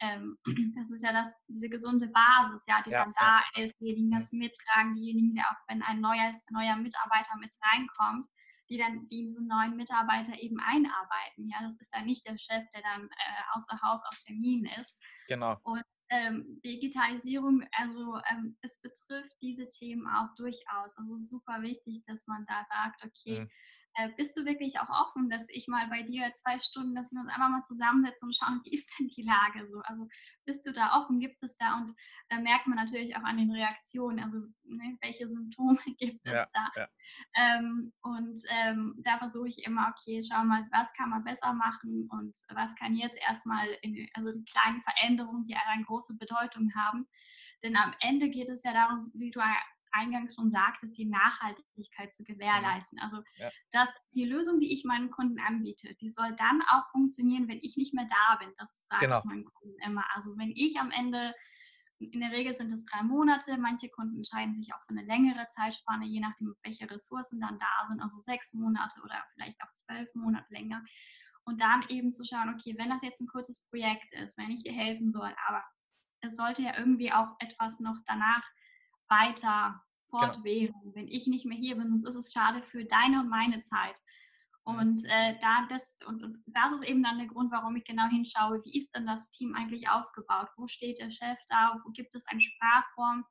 [0.00, 0.38] ähm,
[0.78, 3.64] das ist ja das, diese gesunde Basis, ja, die ja, dann da ja.
[3.64, 8.28] ist, diejenigen das mittragen, diejenigen, die auch wenn ein neuer, neuer Mitarbeiter mit reinkommt,
[8.70, 11.48] die dann diesen neuen Mitarbeiter eben einarbeiten.
[11.50, 14.96] Ja, das ist dann nicht der Chef, der dann äh, außer Haus auf Termin ist.
[15.28, 15.58] Genau.
[15.62, 15.82] Und
[16.14, 20.96] ähm, Digitalisierung, also ähm, es betrifft diese Themen auch durchaus.
[20.96, 23.50] Also super wichtig, dass man da sagt, okay, mhm
[23.94, 27.20] äh, bist du wirklich auch offen, dass ich mal bei dir zwei Stunden, dass wir
[27.20, 29.80] uns einfach mal zusammensetzen und schauen, wie ist denn die Lage so?
[29.84, 30.08] Also
[30.44, 31.76] bist du da offen, gibt es da?
[31.76, 31.94] Und
[32.28, 36.46] da merkt man natürlich auch an den Reaktionen, also ne, welche Symptome gibt es ja,
[36.52, 36.70] da?
[36.76, 36.88] Ja.
[37.36, 42.08] Ähm, und ähm, da versuche ich immer, okay, schau mal, was kann man besser machen
[42.10, 47.06] und was kann jetzt erstmal, in, also die kleinen Veränderungen, die eine große Bedeutung haben.
[47.62, 49.40] Denn am Ende geht es ja darum, wie du
[49.94, 52.98] eingangs schon sagtest, die Nachhaltigkeit zu gewährleisten.
[52.98, 53.50] Also, ja.
[53.72, 57.76] dass die Lösung, die ich meinen Kunden anbiete, die soll dann auch funktionieren, wenn ich
[57.76, 58.52] nicht mehr da bin.
[58.58, 59.20] Das sage genau.
[59.20, 60.04] ich meinen Kunden immer.
[60.14, 61.34] Also, wenn ich am Ende
[61.98, 63.56] in der Regel sind es drei Monate.
[63.56, 67.86] Manche Kunden entscheiden sich auch für eine längere Zeitspanne, je nachdem, welche Ressourcen dann da
[67.86, 70.84] sind, also sechs Monate oder vielleicht auch zwölf Monate länger.
[71.44, 74.62] Und dann eben zu schauen, okay, wenn das jetzt ein kurzes Projekt ist, wenn ich
[74.62, 75.62] dir helfen soll, aber
[76.20, 78.42] es sollte ja irgendwie auch etwas noch danach
[79.08, 80.26] weiter genau.
[80.26, 80.74] fortwähren.
[80.82, 80.94] Genau.
[80.94, 83.96] Wenn ich nicht mehr hier bin, ist es schade für deine und meine Zeit.
[84.66, 88.08] Und, äh, da das, und, und das ist eben dann der Grund, warum ich genau
[88.08, 90.48] hinschaue, wie ist denn das Team eigentlich aufgebaut?
[90.56, 91.78] Wo steht der Chef da?
[91.84, 93.26] Wo gibt es eine Sprachform?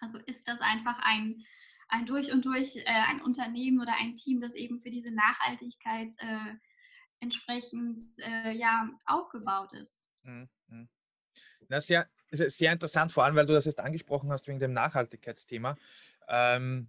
[0.00, 1.44] Also ist das einfach ein,
[1.88, 6.10] ein durch und durch äh, ein Unternehmen oder ein Team, das eben für diese Nachhaltigkeit
[6.18, 6.54] äh,
[7.20, 10.02] entsprechend äh, ja, aufgebaut ist?
[10.22, 10.48] Mhm.
[10.68, 10.88] mhm.
[12.32, 15.76] Das ist sehr, interessant, vor allem weil du das jetzt angesprochen hast wegen dem Nachhaltigkeitsthema.
[16.28, 16.88] Ähm,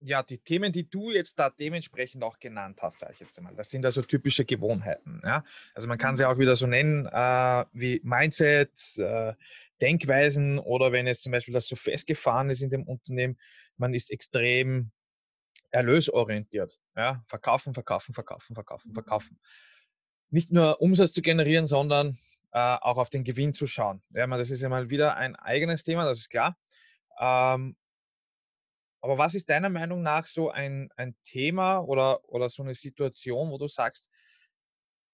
[0.00, 3.54] ja, die Themen, die du jetzt da dementsprechend auch genannt hast, sage ich jetzt einmal,
[3.54, 5.22] das sind also typische Gewohnheiten.
[5.24, 5.42] Ja?
[5.72, 6.30] Also man kann sie mhm.
[6.30, 9.32] auch wieder so nennen äh, wie Mindset, äh,
[9.80, 13.38] Denkweisen oder wenn es zum Beispiel das so festgefahren ist in dem Unternehmen,
[13.78, 14.90] man ist extrem
[15.70, 16.78] erlösorientiert.
[16.94, 17.24] Ja?
[17.26, 18.94] Verkaufen, verkaufen, verkaufen, verkaufen, mhm.
[18.94, 19.40] verkaufen.
[20.28, 22.18] Nicht nur Umsatz zu generieren, sondern
[22.54, 24.02] auch auf den Gewinn zu schauen.
[24.10, 26.56] Ja, das ist ja mal wieder ein eigenes Thema, das ist klar.
[27.18, 27.76] Ähm,
[29.00, 33.50] aber was ist deiner Meinung nach so ein, ein Thema oder, oder so eine Situation,
[33.50, 34.08] wo du sagst,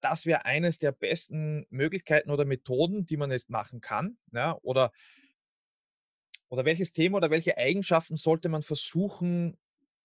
[0.00, 4.18] das wäre eines der besten Möglichkeiten oder Methoden, die man jetzt machen kann?
[4.32, 4.58] Ja?
[4.62, 4.92] Oder,
[6.48, 9.58] oder welches Thema oder welche Eigenschaften sollte man versuchen,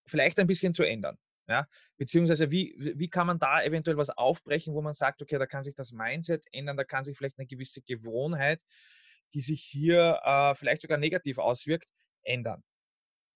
[0.06, 1.18] vielleicht ein bisschen zu ändern?
[1.48, 1.68] Ja?
[1.98, 5.64] Beziehungsweise wie, wie kann man da eventuell was aufbrechen, wo man sagt, okay, da kann
[5.64, 8.62] sich das Mindset ändern, da kann sich vielleicht eine gewisse Gewohnheit,
[9.34, 11.90] die sich hier äh, vielleicht sogar negativ auswirkt,
[12.24, 12.64] ändern.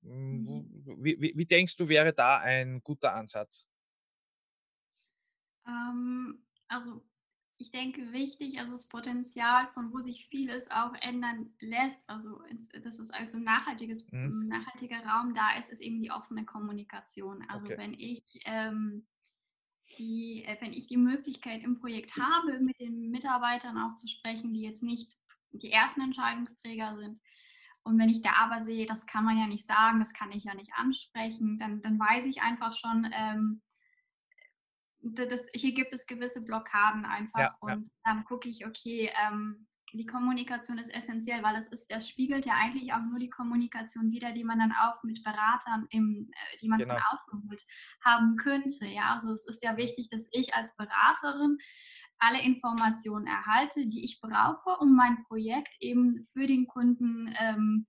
[0.02, 0.84] Mhm.
[1.00, 3.66] Wie, wie, wie, denkst du, wäre da ein guter Ansatz?
[5.68, 7.04] Ähm, also
[7.60, 12.42] ich denke wichtig, also das Potenzial, von wo sich vieles auch ändern lässt, also
[12.72, 14.48] dass es also ein nachhaltiges, mhm.
[14.48, 17.46] nachhaltiger Raum da ist, ist eben die offene Kommunikation.
[17.50, 17.78] Also okay.
[17.78, 19.06] wenn ich ähm,
[19.98, 24.54] die, äh, wenn ich die Möglichkeit im Projekt habe, mit den Mitarbeitern auch zu sprechen,
[24.54, 25.12] die jetzt nicht
[25.52, 27.20] die ersten Entscheidungsträger sind,
[27.84, 30.44] und wenn ich da aber sehe, das kann man ja nicht sagen, das kann ich
[30.44, 33.62] ja nicht ansprechen, dann, dann weiß ich einfach schon, ähm,
[35.02, 37.40] das, hier gibt es gewisse Blockaden einfach.
[37.40, 37.82] Ja, und ja.
[38.04, 42.54] dann gucke ich, okay, ähm, die Kommunikation ist essentiell, weil es ist, das spiegelt ja
[42.54, 46.68] eigentlich auch nur die Kommunikation wieder, die man dann auch mit Beratern, im, äh, die
[46.68, 46.96] man genau.
[46.96, 47.66] von außen holt,
[48.04, 48.86] haben könnte.
[48.86, 51.58] Ja, also es ist ja wichtig, dass ich als Beraterin
[52.20, 57.88] alle Informationen erhalte, die ich brauche, um mein Projekt eben für den Kunden ähm,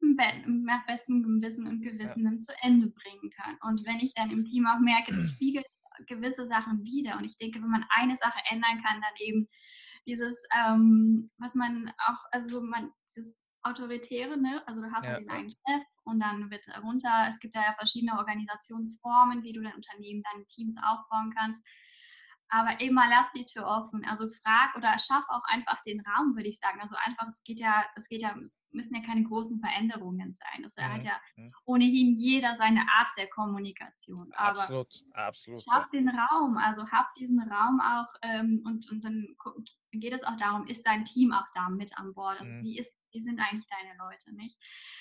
[0.00, 2.38] nach bestem Gewissen und Gewissen ja.
[2.38, 3.56] zu Ende bringen kann.
[3.62, 5.66] Und wenn ich dann im Team auch merke, das spiegelt
[6.06, 7.16] gewisse Sachen wieder.
[7.16, 9.48] Und ich denke, wenn man eine Sache ändern kann, dann eben
[10.06, 14.62] dieses, ähm, was man auch, also man, dieses Autoritäre, ne?
[14.66, 15.20] also du hast halt ja.
[15.20, 19.74] den einen Chef und dann wird runter, es gibt ja verschiedene Organisationsformen, wie du dein
[19.74, 21.64] Unternehmen, deine Teams aufbauen kannst.
[22.54, 24.04] Aber immer lass die Tür offen.
[24.04, 26.80] Also frag oder schaff auch einfach den Raum, würde ich sagen.
[26.82, 30.62] Also einfach, es geht ja, es geht ja, es müssen ja keine großen Veränderungen sein.
[30.62, 30.92] Das mhm.
[30.92, 31.50] hat ja mhm.
[31.64, 34.30] ohnehin jeder seine Art der Kommunikation.
[34.36, 35.62] Aber absolut, absolut.
[35.62, 36.00] Schaff ja.
[36.00, 39.34] den Raum, also hab diesen Raum auch ähm, und, und dann
[39.92, 42.38] geht es auch darum, ist dein Team auch da mit an Bord?
[42.38, 42.64] Also mhm.
[42.64, 44.58] wie ist wie sind eigentlich deine Leute, nicht?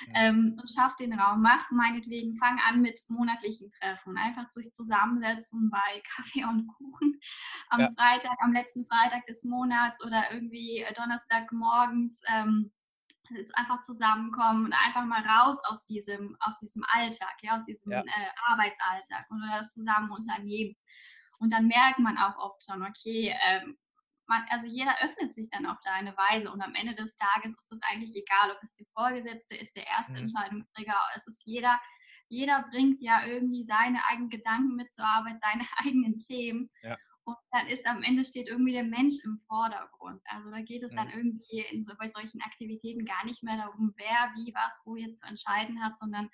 [0.07, 0.21] Ja.
[0.21, 5.69] Ähm, und schaff den Raum, mach meinetwegen, fang an mit monatlichen Treffen, einfach sich zusammensetzen
[5.69, 7.19] bei Kaffee und Kuchen
[7.69, 7.91] am ja.
[7.91, 12.21] Freitag, am letzten Freitag des Monats oder irgendwie äh, Donnerstag morgens.
[12.27, 12.71] Ähm,
[13.29, 17.91] jetzt einfach zusammenkommen und einfach mal raus aus diesem, aus diesem Alltag, ja, aus diesem
[17.91, 18.01] ja.
[18.01, 20.75] Äh, Arbeitsalltag und das zusammen unternehmen.
[21.39, 23.77] Und dann merkt man auch oft schon, okay, ähm,
[24.31, 27.71] man, also jeder öffnet sich dann auf deine Weise und am Ende des Tages ist
[27.71, 30.29] es eigentlich egal, ob es der Vorgesetzte ist, der erste mhm.
[30.29, 31.79] Entscheidungsträger, es ist jeder,
[32.29, 36.71] jeder bringt ja irgendwie seine eigenen Gedanken mit zur Arbeit, seine eigenen Themen.
[36.81, 36.97] Ja.
[37.23, 40.21] Und dann ist am Ende steht irgendwie der Mensch im Vordergrund.
[40.25, 41.13] Also da geht es dann mhm.
[41.13, 45.21] irgendwie in so, bei solchen Aktivitäten gar nicht mehr darum, wer, wie, was, wo jetzt
[45.21, 46.29] zu entscheiden hat, sondern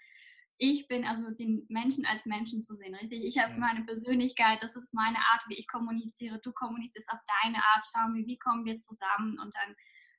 [0.58, 3.24] ich bin, also den Menschen als Menschen zu sehen, richtig?
[3.24, 6.40] Ich habe meine Persönlichkeit, das ist meine Art, wie ich kommuniziere.
[6.44, 9.76] Du kommunizierst auf deine Art, schauen wir, wie kommen wir zusammen und dann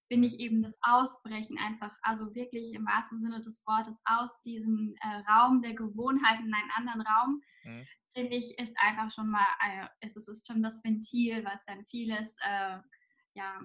[0.09, 4.95] finde ich eben das Ausbrechen einfach, also wirklich im wahrsten Sinne des Wortes aus diesem
[5.03, 7.87] äh, Raum der Gewohnheiten in einen anderen Raum, mhm.
[8.15, 12.39] finde ich, ist einfach schon mal, äh, es ist schon das Ventil, was dann vieles,
[12.43, 12.79] äh,
[13.35, 13.61] ja,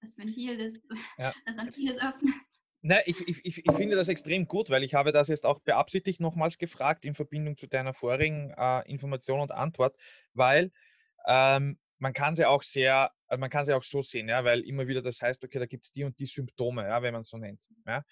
[0.00, 1.32] das Ventil, das, ja.
[1.46, 2.34] das dann vieles öffnet.
[2.82, 6.18] Ne, ich, ich, ich finde das extrem gut, weil ich habe das jetzt auch beabsichtigt
[6.18, 9.96] nochmals gefragt in Verbindung zu deiner vorigen äh, Information und Antwort,
[10.32, 10.72] weil
[11.26, 14.60] ähm, man kann sie auch sehr, also man kann sie auch so sehen, ja, weil
[14.60, 17.20] immer wieder das heißt, okay, da gibt es die und die Symptome, ja, wenn man
[17.20, 17.68] es so nennt.
[17.86, 18.02] Ja.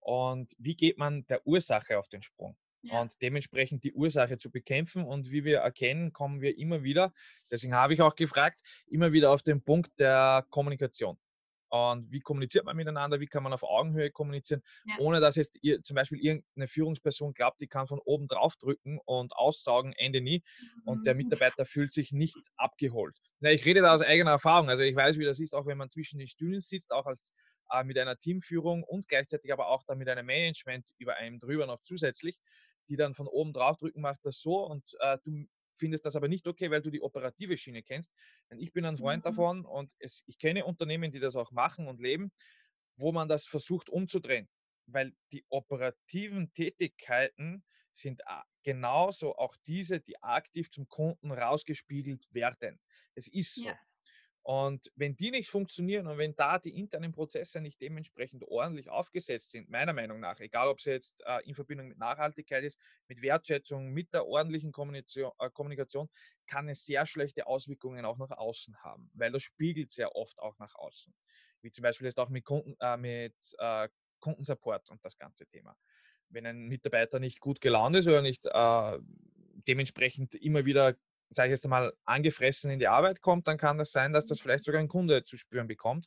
[0.00, 2.56] Und wie geht man der Ursache auf den Sprung?
[2.82, 3.00] Ja.
[3.00, 5.04] Und dementsprechend die Ursache zu bekämpfen.
[5.04, 7.12] Und wie wir erkennen, kommen wir immer wieder,
[7.50, 11.18] deswegen habe ich auch gefragt, immer wieder auf den Punkt der Kommunikation.
[11.70, 13.20] Und wie kommuniziert man miteinander?
[13.20, 14.96] Wie kann man auf Augenhöhe kommunizieren, ja.
[14.98, 18.98] ohne dass jetzt ihr, zum Beispiel irgendeine Führungsperson glaubt, die kann von oben drauf drücken
[19.04, 20.42] und aussaugen, Ende nie.
[20.84, 21.22] Und der mhm.
[21.22, 23.16] Mitarbeiter fühlt sich nicht abgeholt.
[23.40, 24.68] Ja, ich rede da aus eigener Erfahrung.
[24.68, 27.32] Also ich weiß, wie das ist, auch wenn man zwischen den Stühlen sitzt, auch als
[27.70, 31.66] äh, mit einer Teamführung und gleichzeitig aber auch dann mit einem Management über einem drüber
[31.66, 32.36] noch zusätzlich,
[32.88, 35.46] die dann von oben drauf drücken, macht das so und äh, du
[35.80, 38.12] findest das aber nicht okay, weil du die operative Schiene kennst.
[38.50, 39.28] Denn ich bin ein Freund mhm.
[39.28, 42.30] davon und es, ich kenne Unternehmen, die das auch machen und leben,
[42.96, 44.48] wo man das versucht umzudrehen.
[44.86, 48.22] Weil die operativen Tätigkeiten sind
[48.62, 52.78] genauso auch diese, die aktiv zum Kunden rausgespiegelt werden.
[53.14, 53.64] Es ist so.
[53.64, 53.78] Ja.
[54.42, 59.50] Und wenn die nicht funktionieren und wenn da die internen Prozesse nicht dementsprechend ordentlich aufgesetzt
[59.50, 63.20] sind, meiner Meinung nach, egal ob es jetzt äh, in Verbindung mit Nachhaltigkeit ist, mit
[63.20, 66.08] Wertschätzung, mit der ordentlichen Kommunikation, äh, Kommunikation,
[66.46, 70.58] kann es sehr schlechte Auswirkungen auch nach außen haben, weil das spiegelt sehr oft auch
[70.58, 71.14] nach außen.
[71.60, 73.88] Wie zum Beispiel jetzt auch mit, Kunden, äh, mit äh,
[74.20, 75.76] Kundensupport und das ganze Thema.
[76.30, 78.98] Wenn ein Mitarbeiter nicht gut gelaunt ist oder nicht äh,
[79.68, 80.94] dementsprechend immer wieder
[81.30, 84.40] sage ich jetzt einmal, angefressen in die Arbeit kommt, dann kann das sein, dass das
[84.40, 86.06] vielleicht sogar ein Kunde zu spüren bekommt.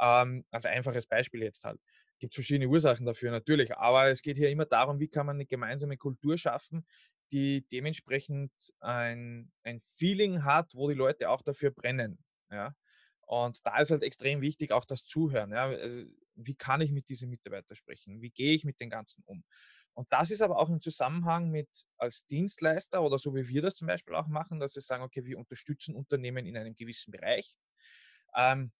[0.00, 1.80] Ähm, als einfaches Beispiel jetzt halt.
[2.18, 5.46] Gibt verschiedene Ursachen dafür natürlich, aber es geht hier immer darum, wie kann man eine
[5.46, 6.86] gemeinsame Kultur schaffen,
[7.32, 12.18] die dementsprechend ein, ein Feeling hat, wo die Leute auch dafür brennen.
[12.50, 12.74] Ja?
[13.22, 15.50] Und da ist halt extrem wichtig auch das Zuhören.
[15.50, 15.64] Ja?
[15.64, 18.20] Also, wie kann ich mit diesen Mitarbeitern sprechen?
[18.20, 19.42] Wie gehe ich mit den Ganzen um?
[19.94, 23.76] Und das ist aber auch im Zusammenhang mit als Dienstleister oder so wie wir das
[23.76, 27.56] zum Beispiel auch machen, dass wir sagen, okay, wir unterstützen Unternehmen in einem gewissen Bereich,
[28.34, 28.72] ähm,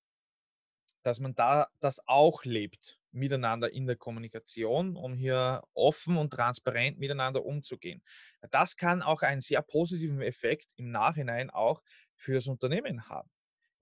[1.03, 6.99] dass man da das auch lebt, miteinander in der Kommunikation, um hier offen und transparent
[6.99, 8.03] miteinander umzugehen.
[8.51, 11.83] Das kann auch einen sehr positiven Effekt im Nachhinein auch
[12.17, 13.31] für das Unternehmen haben.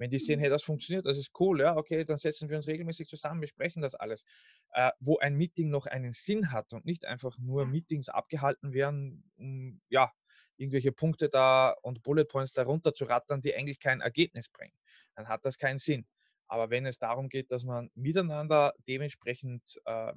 [0.01, 0.45] Wenn die sehen, mhm.
[0.45, 3.83] hey, das funktioniert, das ist cool, ja, okay, dann setzen wir uns regelmäßig zusammen, besprechen
[3.83, 4.25] das alles.
[4.73, 9.31] Äh, wo ein Meeting noch einen Sinn hat und nicht einfach nur Meetings abgehalten werden,
[9.37, 10.11] um ja,
[10.57, 14.73] irgendwelche Punkte da und Bullet Points darunter zu rattern, die eigentlich kein Ergebnis bringen.
[15.17, 16.07] Dann hat das keinen Sinn.
[16.49, 20.15] Aber wenn es darum geht, dass man miteinander dementsprechend äh,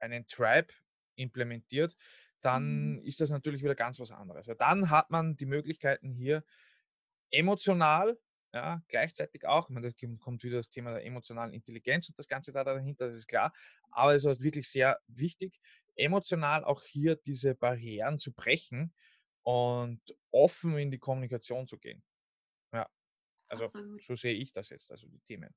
[0.00, 0.74] einen Tribe
[1.14, 1.94] implementiert,
[2.40, 3.02] dann mhm.
[3.04, 4.48] ist das natürlich wieder ganz was anderes.
[4.48, 6.42] Weil dann hat man die Möglichkeiten hier
[7.30, 8.18] emotional
[8.54, 12.52] ja, gleichzeitig auch, meine, da kommt wieder das Thema der emotionalen Intelligenz und das Ganze
[12.52, 13.52] da dahinter, das ist klar.
[13.90, 15.60] Aber es ist wirklich sehr wichtig,
[15.96, 18.94] emotional auch hier diese Barrieren zu brechen
[19.42, 22.02] und offen in die Kommunikation zu gehen.
[22.72, 22.88] Ja,
[23.48, 24.02] also Absolut.
[24.02, 25.54] so sehe ich das jetzt, also die Themen.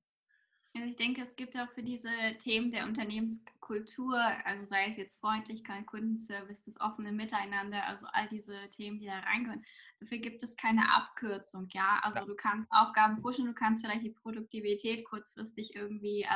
[0.74, 5.20] Also ich denke, es gibt auch für diese Themen der Unternehmenskultur, also sei es jetzt
[5.20, 9.66] Freundlichkeit, Kundenservice, das offene Miteinander, also all diese Themen, die da reingehören.
[10.00, 12.00] Dafür gibt es keine Abkürzung, ja.
[12.04, 12.26] Also ja.
[12.26, 16.28] du kannst Aufgaben pushen, du kannst vielleicht die Produktivität kurzfristig irgendwie äh,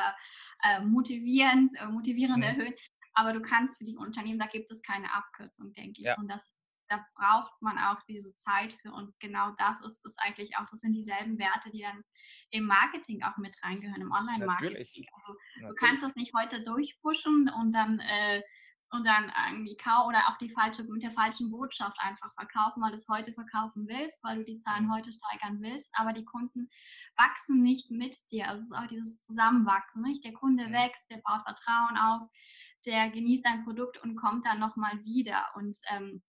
[0.64, 2.42] äh, motivierend, äh, motivierend mhm.
[2.42, 2.74] erhöhen,
[3.14, 6.06] aber du kannst für die Unternehmen, da gibt es keine Abkürzung, denke ich.
[6.06, 6.18] Ja.
[6.18, 6.54] Und das
[6.88, 8.92] da braucht man auch diese Zeit für.
[8.92, 10.66] Und genau das ist es eigentlich auch.
[10.70, 12.02] Das sind dieselben Werte, die dann
[12.50, 15.06] im Marketing auch mit reingehören, im Online-Marketing.
[15.12, 18.42] Also du kannst das nicht heute durchpushen und dann äh,
[18.90, 22.92] und dann irgendwie kau oder auch die falsche mit der falschen Botschaft einfach verkaufen, weil
[22.92, 24.94] du es heute verkaufen willst, weil du die Zahlen mhm.
[24.94, 26.68] heute steigern willst, aber die Kunden
[27.16, 28.48] wachsen nicht mit dir.
[28.48, 30.02] Also es ist auch dieses Zusammenwachsen.
[30.02, 30.24] Nicht?
[30.24, 32.28] Der Kunde wächst, der baut Vertrauen auf,
[32.84, 35.44] der genießt dein Produkt und kommt dann nochmal wieder.
[35.56, 36.22] Und ähm,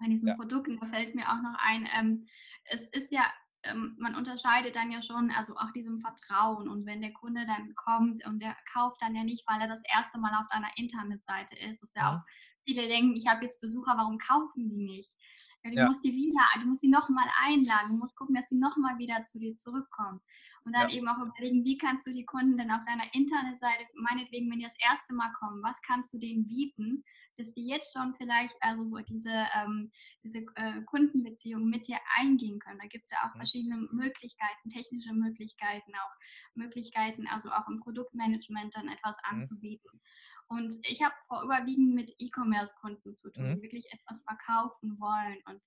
[0.00, 0.34] bei diesen ja.
[0.34, 2.26] Produkten, da fällt mir auch noch ein, ähm,
[2.64, 3.24] es ist ja,
[3.62, 6.68] ähm, man unterscheidet dann ja schon, also auch diesem Vertrauen.
[6.68, 9.82] Und wenn der Kunde dann kommt und der kauft dann ja nicht, weil er das
[9.94, 12.16] erste Mal auf deiner Internetseite ist, das ist ja, ja.
[12.16, 12.20] auch,
[12.64, 15.14] viele denken, ich habe jetzt Besucher, warum kaufen die nicht?
[15.62, 15.86] Ja, du ja.
[15.86, 19.24] musst die wieder, du musst die nochmal einladen, du musst gucken, dass sie nochmal wieder
[19.24, 20.20] zu dir zurückkommen.
[20.64, 20.96] Und dann ja.
[20.96, 24.64] eben auch überlegen, wie kannst du die Kunden denn auf deiner Internetseite, meinetwegen, wenn die
[24.64, 27.04] das erste Mal kommen, was kannst du denen bieten,
[27.40, 29.90] dass die jetzt schon vielleicht also so diese, ähm,
[30.22, 32.78] diese äh, Kundenbeziehung mit dir eingehen können.
[32.78, 33.38] Da gibt es ja auch mhm.
[33.38, 36.14] verschiedene Möglichkeiten, technische Möglichkeiten, auch
[36.54, 39.38] Möglichkeiten, also auch im Produktmanagement dann etwas mhm.
[39.38, 40.00] anzubieten.
[40.48, 43.54] Und ich habe vor überwiegend mit E-Commerce-Kunden zu tun, mhm.
[43.56, 45.38] die wirklich etwas verkaufen wollen.
[45.46, 45.62] Und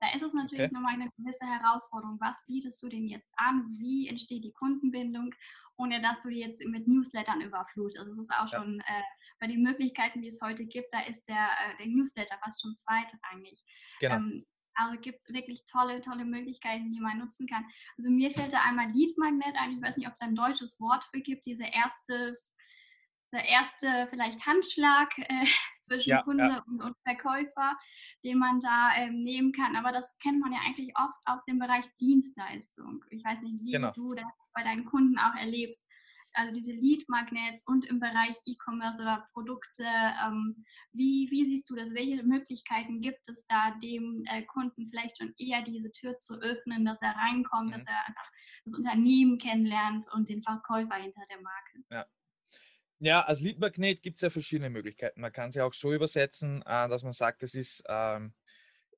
[0.00, 0.74] da ist es natürlich okay.
[0.74, 2.18] nochmal eine gewisse Herausforderung.
[2.20, 3.64] Was bietest du denn jetzt an?
[3.78, 5.34] Wie entsteht die Kundenbindung,
[5.76, 7.98] ohne dass du die jetzt mit Newslettern überflutest?
[7.98, 8.58] Also das ist auch ja.
[8.60, 9.02] schon äh,
[9.40, 12.74] bei den Möglichkeiten, die es heute gibt, da ist der, äh, der Newsletter fast schon
[12.76, 13.62] zweitrangig.
[14.00, 14.16] Genau.
[14.16, 17.64] Ähm, also gibt es wirklich tolle, tolle Möglichkeiten, die man nutzen kann.
[17.96, 19.72] Also mir fällt da einmal Lead Magnet ein.
[19.72, 21.46] Ich weiß nicht, ob es ein deutsches Wort für gibt.
[21.46, 22.54] Diese erstes
[23.32, 25.46] der erste vielleicht Handschlag äh,
[25.82, 26.64] zwischen ja, Kunde ja.
[26.66, 27.76] Und, und, Verkäufer,
[28.24, 29.76] den man da ähm, nehmen kann.
[29.76, 33.04] Aber das kennt man ja eigentlich oft aus dem Bereich Dienstleistung.
[33.10, 33.92] Ich weiß nicht, wie genau.
[33.92, 35.86] du das bei deinen Kunden auch erlebst.
[36.34, 39.84] also diese Lead-Magnets und im Bereich E-Commerce oder Produkte.
[39.84, 41.94] Ähm, wie, wie siehst du das?
[41.94, 46.84] Welche Möglichkeiten gibt es da, dem äh, Kunden vielleicht schon eher diese Tür zu öffnen,
[46.84, 47.72] dass er reinkommt, mhm.
[47.72, 48.30] dass er einfach
[48.64, 51.84] das Unternehmen kennenlernt und den Verkäufer hinter der Marke?
[51.90, 52.06] Ja.
[52.98, 55.20] Ja, als Lead-Magnet gibt es ja verschiedene Möglichkeiten.
[55.20, 58.32] Man kann es ja auch so übersetzen, äh, dass man sagt, es ist ähm,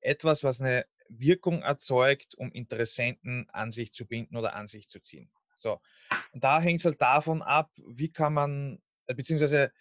[0.01, 4.99] etwas, was eine Wirkung erzeugt, um Interessenten an sich zu binden oder an sich zu
[5.01, 5.29] ziehen.
[5.57, 5.81] So.
[6.31, 9.71] Und da hängt es halt davon ab, wie kann man, äh, beziehungsweise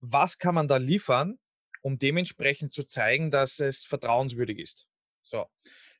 [0.00, 1.38] was kann man da liefern,
[1.82, 4.88] um dementsprechend zu zeigen, dass es vertrauenswürdig ist.
[5.22, 5.46] So.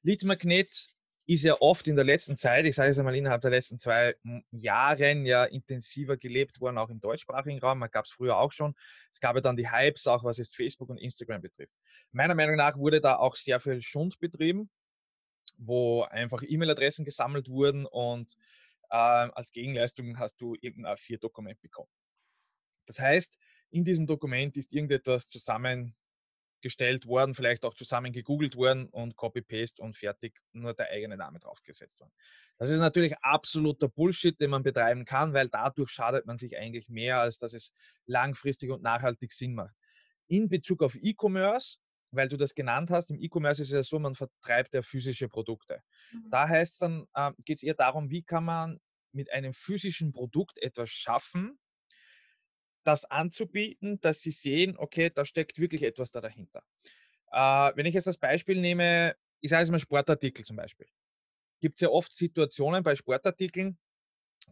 [0.03, 0.95] Lead Magnet
[1.27, 4.15] ist ja oft in der letzten Zeit, ich sage es einmal innerhalb der letzten zwei
[4.53, 7.81] Jahren ja intensiver gelebt worden, auch im deutschsprachigen Raum.
[7.81, 8.75] Man gab es früher auch schon.
[9.11, 11.73] Es gab ja dann die Hypes, auch was jetzt Facebook und Instagram betrifft.
[12.13, 14.71] Meiner Meinung nach wurde da auch sehr viel Schund betrieben,
[15.59, 18.37] wo einfach E-Mail-Adressen gesammelt wurden und
[18.91, 21.91] äh, als Gegenleistung hast du irgendein A4-Dokument bekommen.
[22.87, 23.37] Das heißt,
[23.71, 25.97] in diesem Dokument ist irgendetwas zusammen
[26.63, 31.39] gestellt worden, vielleicht auch zusammen gegoogelt worden und Copy-Paste und fertig, nur der eigene Name
[31.39, 32.13] draufgesetzt worden.
[32.59, 36.89] Das ist natürlich absoluter Bullshit, den man betreiben kann, weil dadurch schadet man sich eigentlich
[36.89, 37.73] mehr, als dass es
[38.07, 39.75] langfristig und nachhaltig Sinn macht.
[40.29, 41.79] In Bezug auf E-Commerce,
[42.11, 45.29] weil du das genannt hast, im E-Commerce ist es ja so, man vertreibt ja physische
[45.29, 45.83] Produkte.
[46.13, 46.31] Mhm.
[46.31, 48.81] Da heißt es dann, äh, geht es eher darum, wie kann man
[49.13, 51.59] mit einem physischen Produkt etwas schaffen,
[52.87, 56.63] das anzubieten, dass sie sehen, okay, da steckt wirklich etwas da dahinter.
[57.33, 60.87] Äh, wenn ich jetzt das Beispiel nehme, ich sage es mal Sportartikel zum Beispiel.
[61.61, 63.79] Gibt es ja oft Situationen bei Sportartikeln,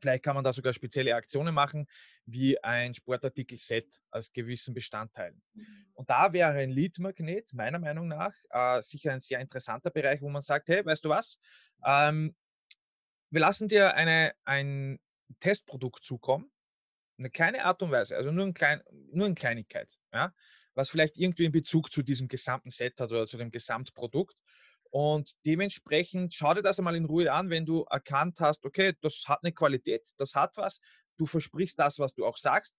[0.01, 1.87] vielleicht kann man da sogar spezielle Aktionen machen,
[2.27, 5.41] wie ein Sportartikel-Set als gewissen Bestandteilen.
[5.55, 5.87] Mhm.
[5.95, 10.29] Und da wäre ein Lead-Magnet meiner Meinung nach äh, sicher ein sehr interessanter Bereich, wo
[10.29, 11.39] man sagt, hey, weißt du was,
[11.85, 12.35] ähm,
[13.31, 14.99] wir lassen dir eine, ein
[15.41, 16.51] Testprodukt zukommen,
[17.19, 20.33] eine kleine Art und Weise, also nur, ein klein, nur in Kleinigkeit, ja,
[20.75, 24.37] was vielleicht irgendwie einen Bezug zu diesem gesamten Set hat oder zu dem Gesamtprodukt.
[24.91, 29.25] Und dementsprechend schau dir das einmal in Ruhe an, wenn du erkannt hast, okay, das
[29.27, 30.81] hat eine Qualität, das hat was,
[31.17, 32.75] du versprichst das, was du auch sagst,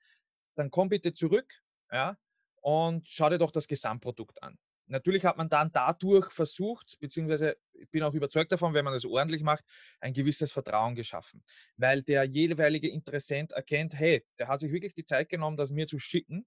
[0.56, 1.52] dann komm bitte zurück
[1.92, 2.18] ja,
[2.62, 4.58] und schau dir doch das Gesamtprodukt an.
[4.88, 9.06] Natürlich hat man dann dadurch versucht, beziehungsweise ich bin auch überzeugt davon, wenn man das
[9.06, 9.66] ordentlich macht,
[10.00, 11.44] ein gewisses Vertrauen geschaffen.
[11.76, 15.88] Weil der jeweilige Interessent erkennt, hey, der hat sich wirklich die Zeit genommen, das mir
[15.88, 16.46] zu schicken,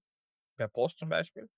[0.55, 1.49] per Post zum Beispiel.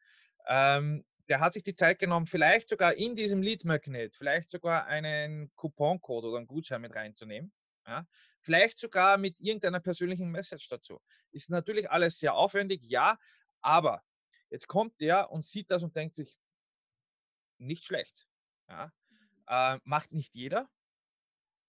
[0.47, 5.51] Ähm, der hat sich die Zeit genommen, vielleicht sogar in diesem Lead-Magnet, vielleicht sogar einen
[5.55, 7.53] Couponcode oder einen Gutschein mit reinzunehmen.
[7.87, 8.05] Ja?
[8.41, 10.99] Vielleicht sogar mit irgendeiner persönlichen Message dazu.
[11.31, 13.17] Ist natürlich alles sehr aufwendig, ja,
[13.61, 14.03] aber
[14.49, 16.37] jetzt kommt der und sieht das und denkt sich,
[17.61, 18.27] nicht schlecht.
[18.67, 18.91] Ja.
[19.47, 20.69] Äh, macht nicht jeder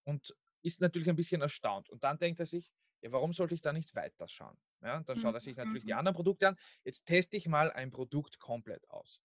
[0.05, 1.91] und ist natürlich ein bisschen erstaunt.
[1.91, 4.57] Und dann denkt er sich, ja, warum sollte ich da nicht weiterschauen?
[4.81, 5.99] Ja, dann schaut er sich natürlich die mhm.
[5.99, 6.57] anderen Produkte an.
[6.85, 9.21] Jetzt teste ich mal ein Produkt komplett aus.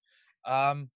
[0.46, 0.92] Ähm,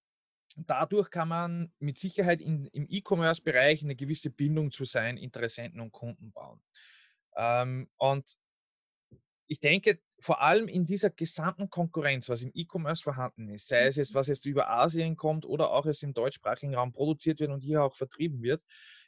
[0.56, 5.92] dadurch kann man mit Sicherheit in, im E-Commerce-Bereich eine gewisse Bindung zu seinen Interessenten und
[5.92, 6.62] Kunden bauen.
[7.36, 8.36] Ähm, und
[9.46, 13.96] ich denke, vor allem in dieser gesamten Konkurrenz, was im E-Commerce vorhanden ist, sei es
[13.96, 14.18] jetzt, mhm.
[14.18, 17.82] was jetzt über Asien kommt oder auch es im deutschsprachigen Raum produziert wird und hier
[17.82, 18.62] auch vertrieben wird,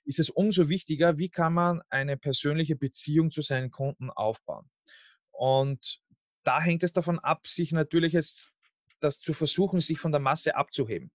[0.04, 4.68] ist es umso wichtiger, wie kann man eine persönliche Beziehung zu seinen Kunden aufbauen.
[5.30, 6.00] Und
[6.42, 8.50] da hängt es davon ab, sich natürlich jetzt
[9.00, 11.10] das zu versuchen, sich von der Masse abzuheben.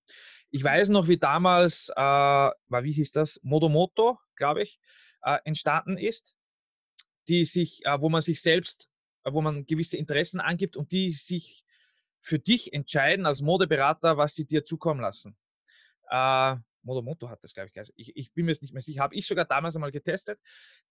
[0.49, 4.79] Ich weiß noch, wie damals, äh, war, wie hieß das, Modomoto, glaube ich,
[5.21, 6.35] äh, entstanden ist,
[7.27, 8.89] die sich, äh, wo man sich selbst
[9.23, 11.65] wo man gewisse Interessen angibt und die sich
[12.21, 15.37] für dich entscheiden als Modeberater, was sie dir zukommen lassen.
[16.09, 19.15] Äh, Modomoto hat das, glaube ich, ich, ich bin mir jetzt nicht mehr sicher, habe
[19.15, 20.39] ich sogar damals einmal getestet.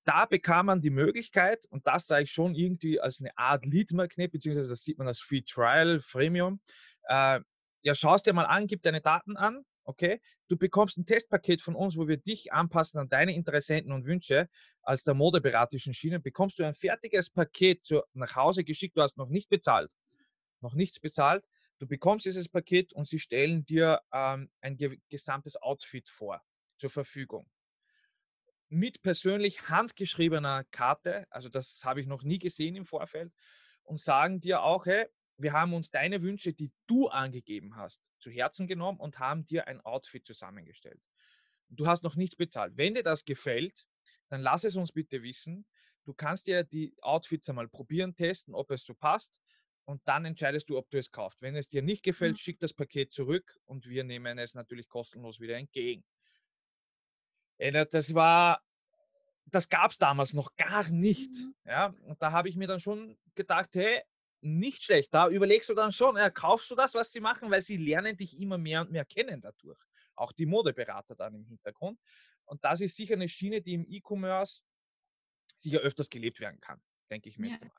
[0.05, 4.33] Da bekam man die Möglichkeit, und das sage ich schon irgendwie als eine Art Lead-Magnet,
[4.33, 6.61] beziehungsweise das sieht man als Free Trial, Freemium.
[7.05, 7.41] Äh,
[7.83, 10.21] ja, schaust dir mal an, gib deine Daten an, okay?
[10.49, 14.49] Du bekommst ein Testpaket von uns, wo wir dich anpassen an deine Interessenten und Wünsche
[14.83, 16.21] als der modeberatischen Schiene.
[16.21, 19.91] Bekommst du ein fertiges Paket zu, nach Hause geschickt, du hast noch nicht bezahlt,
[20.61, 21.45] noch nichts bezahlt.
[21.79, 26.43] Du bekommst dieses Paket und sie stellen dir ähm, ein ge gesamtes Outfit vor
[26.77, 27.49] zur Verfügung.
[28.69, 33.33] Mit persönlich handgeschriebener Karte, also das habe ich noch nie gesehen im Vorfeld,
[33.85, 35.07] und sagen dir auch, hey,
[35.39, 39.69] wir haben uns deine Wünsche, die du angegeben hast, zu Herzen genommen und haben dir
[39.69, 41.01] ein Outfit zusammengestellt.
[41.69, 42.77] Du hast noch nichts bezahlt.
[42.77, 43.87] Wenn dir das gefällt,
[44.29, 45.67] dann lass es uns bitte wissen.
[46.05, 49.41] Du kannst dir die Outfits einmal probieren, testen, ob es so passt
[49.85, 51.43] und dann entscheidest du, ob du es kaufst.
[51.43, 52.39] Wenn es dir nicht gefällt, mhm.
[52.39, 56.05] schick das Paket zurück und wir nehmen es natürlich kostenlos wieder entgegen.
[57.59, 58.63] Das war
[59.51, 61.31] das gab es damals noch gar nicht.
[61.31, 61.55] Mhm.
[61.65, 64.03] Ja, und da habe ich mir dann schon gedacht, hey,
[64.41, 65.13] nicht schlecht.
[65.13, 68.17] Da überlegst du dann schon, ja, kaufst du das, was sie machen, weil sie lernen
[68.17, 69.81] dich immer mehr und mehr kennen dadurch.
[70.15, 72.01] Auch die Modeberater dann im Hintergrund.
[72.45, 74.63] Und das ist sicher eine Schiene, die im E-Commerce
[75.57, 76.81] sicher öfters gelebt werden kann,
[77.11, 77.53] denke ich mir ja.
[77.55, 77.73] jetzt mal.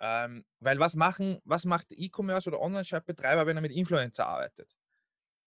[0.00, 4.74] Ähm, weil was machen, was macht E-Commerce oder Online-Shop-Betreiber, wenn er mit Influencer arbeitet?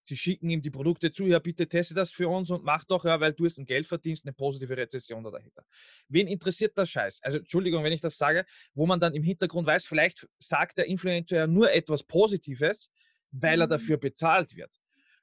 [0.08, 3.03] Sie schicken ihm die Produkte zu, ja, bitte teste das für uns und mach doch,
[3.03, 5.66] ja, weil du jetzt ein Geld verdienst, eine positive Rezession da dahinter.
[6.08, 7.20] Wen interessiert das Scheiß?
[7.24, 10.86] Also, Entschuldigung, wenn ich das sage, wo man dann im Hintergrund weiß, vielleicht sagt der
[10.86, 12.89] Influencer ja nur etwas Positives,
[13.32, 13.72] weil er mhm.
[13.72, 14.74] dafür bezahlt wird.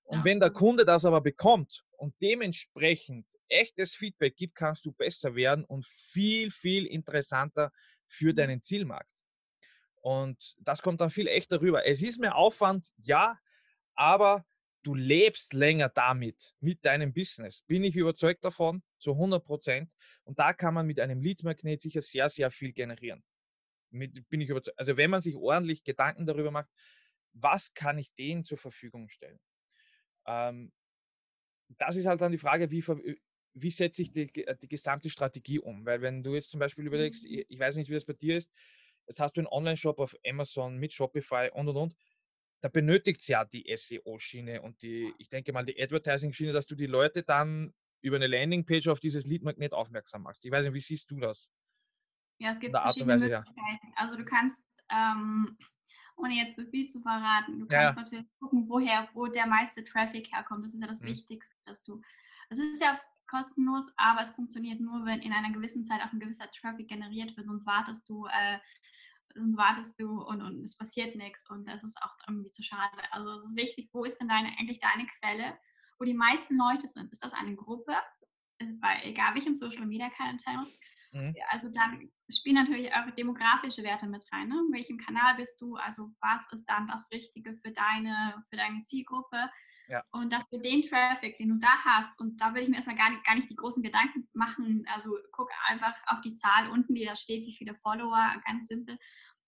[0.03, 4.93] Und ja, wenn der Kunde das aber bekommt und dementsprechend echtes Feedback gibt, kannst du
[4.93, 7.73] besser werden und viel, viel interessanter
[8.07, 8.37] für mhm.
[8.37, 9.09] deinen Zielmarkt.
[10.03, 11.87] Und das kommt dann viel echter rüber.
[11.87, 13.39] Es ist mehr Aufwand, ja,
[13.95, 14.45] aber
[14.85, 17.63] du lebst länger damit, mit deinem Business.
[17.63, 19.91] Bin ich überzeugt davon, zu 100 Prozent.
[20.25, 23.25] Und da kann man mit einem Lead-Magnet sicher sehr, sehr viel generieren.
[23.91, 24.79] Mit, bin ich überzeugt.
[24.79, 26.69] Also wenn man sich ordentlich Gedanken darüber macht,
[27.33, 29.41] was kann ich denen zur Verfügung stellen?
[30.27, 30.73] Ähm,
[31.79, 32.85] das ist halt dann die Frage, wie,
[33.55, 35.87] wie setze ich die, die gesamte Strategie um?
[35.87, 37.45] Weil wenn du jetzt zum Beispiel überlegst, mhm.
[37.49, 38.53] ich weiß nicht, wie das bei dir ist,
[39.07, 41.97] jetzt hast du einen Online-Shop auf Amazon mit Shopify und und und,
[42.65, 46.75] da benötigt es ja die SEO-Schiene und die, ich denke mal, die Advertising-Schiene, dass du
[46.75, 50.43] die Leute dann über eine Landingpage auf dieses Lead-Magnet aufmerksam machst.
[50.47, 51.51] Ich weiß nicht, wie siehst du das?
[52.39, 53.87] Ja, es gibt verschiedene Weise, Möglichkeiten.
[53.87, 53.93] Ja.
[53.97, 55.59] Also du kannst ähm,
[56.17, 57.61] ohne jetzt zu viel zu verraten.
[57.61, 58.03] Du kannst ja.
[58.03, 60.65] natürlich gucken, woher, wo der meiste Traffic herkommt.
[60.65, 61.09] Das ist ja das mhm.
[61.09, 62.01] Wichtigste, dass du.
[62.49, 66.21] Es ist ja kostenlos, aber es funktioniert nur, wenn in einer gewissen Zeit auch ein
[66.21, 67.47] gewisser Traffic generiert wird.
[67.47, 68.59] Sonst wartest du, äh,
[69.35, 72.97] sonst wartest du und, und es passiert nichts und das ist auch irgendwie zu schade.
[73.11, 75.59] Also es ist wichtig, wo ist denn deine, eigentlich deine Quelle,
[75.99, 77.13] wo die meisten Leute sind?
[77.13, 77.95] Ist das eine Gruppe?
[78.81, 80.67] Bei egal welchem Social Media Channel,
[81.15, 81.35] Mhm.
[81.51, 84.49] Also dann spielen natürlich auch demografische Werte mit rein.
[84.49, 84.61] Ne?
[84.67, 85.77] In welchem Kanal bist du?
[85.77, 89.51] Also was ist dann das Richtige für deine, für deine Zielgruppe?
[89.89, 90.03] Ja.
[90.13, 92.97] Und dass du den Traffic, den du da hast, und da würde ich mir erstmal
[92.97, 94.87] gar nicht, gar nicht die großen Gedanken machen.
[94.93, 98.99] Also guck einfach auf die Zahl unten, die da steht, wie viele Follower, ganz simpel.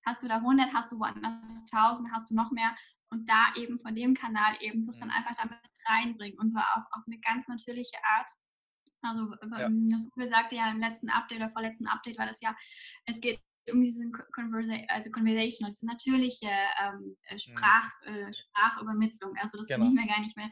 [0.05, 2.77] Hast du da 100, hast du woanders 1000, hast du noch mehr?
[3.11, 5.15] Und da eben von dem Kanal eben das dann mhm.
[5.15, 6.39] einfach damit reinbringen.
[6.39, 8.31] Und zwar auch auf eine ganz natürliche Art.
[9.03, 9.67] Also ja.
[9.67, 12.57] Ähm, das Google sagte ja im letzten Update oder vorletzten Update war das ja,
[13.05, 13.41] es geht
[13.73, 16.51] um diese Conversa also Conversation, also natürliche
[16.83, 17.39] ähm, äh, mhm.
[17.39, 19.35] Sprach, äh, Sprachübermittlung.
[19.41, 19.87] Also das genau.
[19.87, 20.51] mir gar nicht mehr.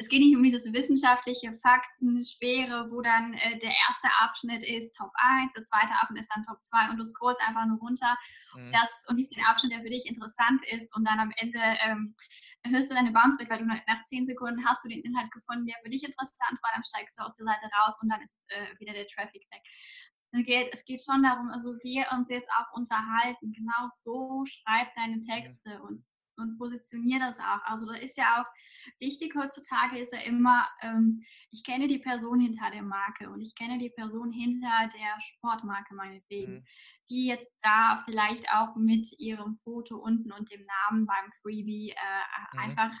[0.00, 4.94] Es geht nicht um dieses wissenschaftliche Fakten, schwere, wo dann äh, der erste Abschnitt ist
[4.94, 8.16] Top 1, der zweite Abschnitt ist dann Top 2 und du scrollst einfach nur runter
[8.54, 8.70] mhm.
[8.70, 12.14] das, und liest den Abschnitt, der für dich interessant ist und dann am Ende ähm,
[12.70, 15.66] hörst du deine Bounce Rate, weil du nach 10 Sekunden hast du den Inhalt gefunden,
[15.66, 18.38] der für dich interessant war, dann steigst du aus der Seite raus und dann ist
[18.48, 19.62] äh, wieder der Traffic weg.
[20.32, 23.52] Es geht schon darum, also wir uns jetzt auch unterhalten.
[23.52, 26.04] Genau so schreib deine Texte und,
[26.36, 27.62] und positionier das auch.
[27.64, 28.46] Also da ist ja auch
[29.00, 33.54] wichtig heutzutage ist ja immer, ähm, ich kenne die Person hinter der Marke und ich
[33.54, 36.54] kenne die Person hinter der Sportmarke meinetwegen.
[36.54, 36.64] Mhm
[37.10, 42.54] die jetzt da vielleicht auch mit ihrem Foto unten und dem Namen beim Freebie äh,
[42.54, 42.58] mhm.
[42.58, 42.92] einfach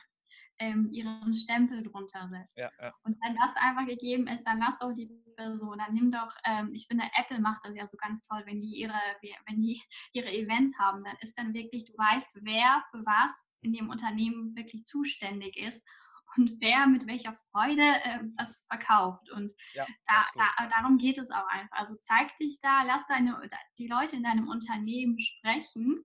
[0.58, 2.56] ähm, ihren Stempel drunter setzt.
[2.56, 2.94] Ja, ja.
[3.04, 6.72] Und wenn das einfach gegeben ist, dann lass doch die Person, dann nimm doch, ähm,
[6.74, 9.00] ich finde, Apple macht das ja so ganz toll, wenn die ihre,
[9.46, 9.80] wenn die
[10.12, 14.54] ihre Events haben, dann ist dann wirklich, du weißt, wer für was in dem Unternehmen
[14.56, 15.88] wirklich zuständig ist
[16.36, 19.30] und wer mit welcher Freude äh, das verkauft.
[19.32, 21.78] Und ja, da, da, darum geht es auch einfach.
[21.78, 23.40] Also zeig dich da, lass deine,
[23.78, 26.04] die Leute in deinem Unternehmen sprechen.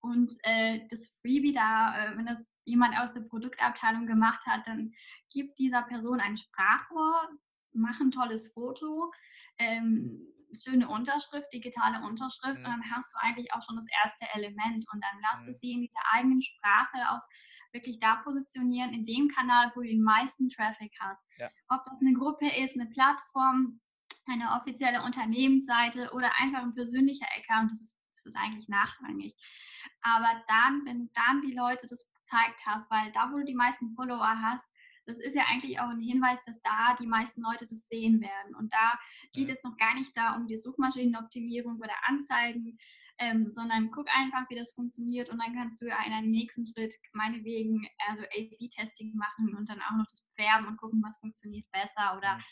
[0.00, 4.92] Und äh, das Freebie da, äh, wenn das jemand aus der Produktabteilung gemacht hat, dann
[5.30, 7.28] gib dieser Person ein Sprachrohr,
[7.72, 9.12] mach ein tolles Foto,
[9.58, 10.20] ähm,
[10.52, 12.64] schöne Unterschrift, digitale Unterschrift, mhm.
[12.64, 14.86] und dann hast du eigentlich auch schon das erste Element.
[14.92, 15.50] Und dann lass mhm.
[15.50, 17.22] es sie in dieser eigenen Sprache auch
[17.72, 21.24] wirklich da positionieren, in dem Kanal, wo du den meisten Traffic hast.
[21.38, 21.50] Ja.
[21.68, 23.80] Ob das eine Gruppe ist, eine Plattform,
[24.26, 29.34] eine offizielle Unternehmensseite oder einfach ein persönlicher Account, das ist, das ist eigentlich nachrangig.
[30.16, 33.54] Aber dann, wenn du dann die Leute das gezeigt hast, weil da, wo du die
[33.54, 34.70] meisten Follower hast,
[35.06, 38.54] das ist ja eigentlich auch ein Hinweis, dass da die meisten Leute das sehen werden.
[38.54, 38.98] Und da
[39.32, 42.78] geht es noch gar nicht da um die Suchmaschinenoptimierung oder Anzeigen,
[43.18, 46.64] ähm, sondern guck einfach, wie das funktioniert und dann kannst du ja in einem nächsten
[46.66, 51.66] Schritt meinetwegen also A-B-Testing machen und dann auch noch das bewerben und gucken, was funktioniert
[51.72, 52.42] besser oder mhm.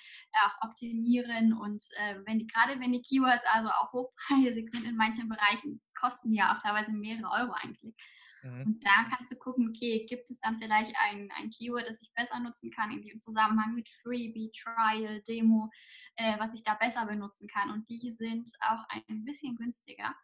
[0.44, 4.96] auch optimieren und äh, wenn die, gerade wenn die Keywords also auch hochpreisig sind in
[4.96, 7.94] manchen Bereichen, kosten die ja auch teilweise mehrere Euro eigentlich.
[8.42, 8.66] Mhm.
[8.66, 12.12] Und da kannst du gucken, okay, gibt es dann vielleicht ein, ein Keyword, das ich
[12.14, 15.70] besser nutzen kann in dem Zusammenhang mit Freebie, Trial, Demo,
[16.16, 17.70] äh, was ich da besser benutzen kann.
[17.70, 20.14] Und die sind auch ein bisschen günstiger.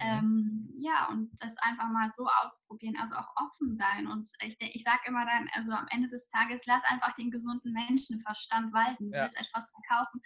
[0.00, 0.06] Mhm.
[0.06, 4.06] Ähm, ja, und das einfach mal so ausprobieren, also auch offen sein.
[4.06, 7.72] Und ich, ich sage immer dann, also am Ende des Tages, lass einfach den gesunden
[7.72, 9.10] Menschenverstand walten.
[9.10, 9.24] Du ja.
[9.24, 10.20] willst etwas verkaufen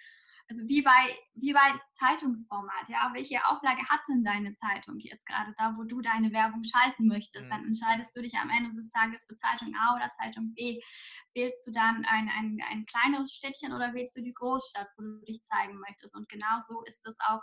[0.48, 5.54] also wie bei, wie bei Zeitungsformat, ja, welche Auflage hat denn deine Zeitung jetzt gerade
[5.56, 7.46] da, wo du deine Werbung schalten möchtest?
[7.46, 7.50] Mhm.
[7.50, 10.80] Dann entscheidest du dich am Ende des Tages für Zeitung A oder Zeitung B.
[11.34, 15.24] Wählst du dann ein, ein, ein kleineres Städtchen oder wählst du die Großstadt, wo du
[15.24, 16.14] dich zeigen möchtest?
[16.14, 17.42] Und genau so ist es auch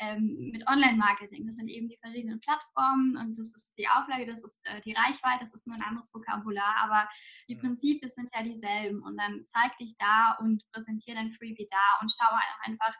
[0.00, 1.46] ähm, mit Online-Marketing.
[1.46, 4.94] Das sind eben die verschiedenen Plattformen und das ist die Auflage, das ist äh, die
[4.94, 7.08] Reichweite, das ist nur ein anderes Vokabular, aber
[7.48, 7.60] die mhm.
[7.60, 9.02] Prinzipien sind ja dieselben.
[9.02, 12.94] Und dann zeig dich da und präsentiere dein Freebie da und schau einfach,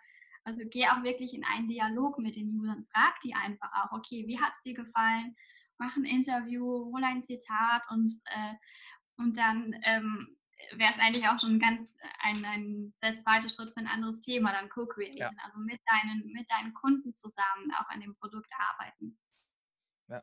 [0.44, 4.26] also geh auch wirklich in einen Dialog mit den Usern, frag die einfach auch, okay,
[4.26, 5.34] wie hat es dir gefallen?
[5.78, 8.55] Mach ein Interview, hol ein Zitat und, äh,
[9.16, 10.36] und dann ähm,
[10.76, 11.88] wäre es eigentlich auch schon ganz
[12.20, 15.16] ein, ein sehr zweiter Schritt für ein anderes Thema, dann Co-Creation.
[15.18, 15.30] Ja.
[15.44, 19.18] Also mit deinen, mit deinen Kunden zusammen auch an dem Produkt arbeiten.
[20.08, 20.22] Ja,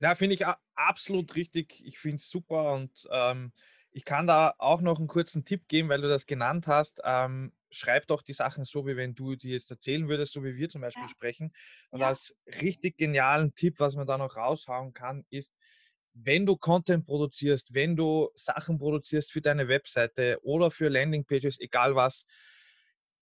[0.00, 1.82] ja finde ich absolut richtig.
[1.84, 3.52] Ich finde es super und ähm,
[3.96, 7.00] ich kann da auch noch einen kurzen Tipp geben, weil du das genannt hast.
[7.04, 10.56] Ähm, schreib doch die Sachen so, wie wenn du die jetzt erzählen würdest, so wie
[10.56, 11.08] wir zum Beispiel ja.
[11.08, 11.52] sprechen.
[11.90, 12.08] Und ja.
[12.08, 15.54] als richtig genialen Tipp, was man da noch raushauen kann, ist,
[16.14, 21.96] wenn du Content produzierst, wenn du Sachen produzierst für deine Webseite oder für Landingpages, egal
[21.96, 22.24] was,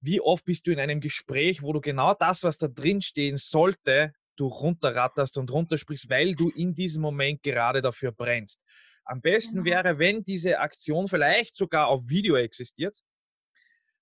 [0.01, 3.36] wie oft bist du in einem Gespräch, wo du genau das, was da drin stehen
[3.36, 8.61] sollte, du runterratterst und runtersprichst, weil du in diesem Moment gerade dafür brennst.
[9.05, 9.76] Am besten genau.
[9.76, 12.97] wäre, wenn diese Aktion vielleicht sogar auf Video existiert.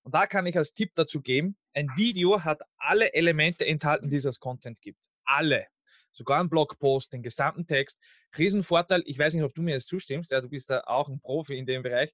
[0.03, 4.17] Und da kann ich als Tipp dazu geben, ein Video hat alle Elemente enthalten, die
[4.17, 4.99] es als Content gibt.
[5.23, 5.67] Alle
[6.11, 7.99] sogar ein Blogpost, den gesamten Text.
[8.37, 11.19] Riesenvorteil, ich weiß nicht, ob du mir jetzt zustimmst, ja, du bist da auch ein
[11.19, 12.13] Profi in dem Bereich.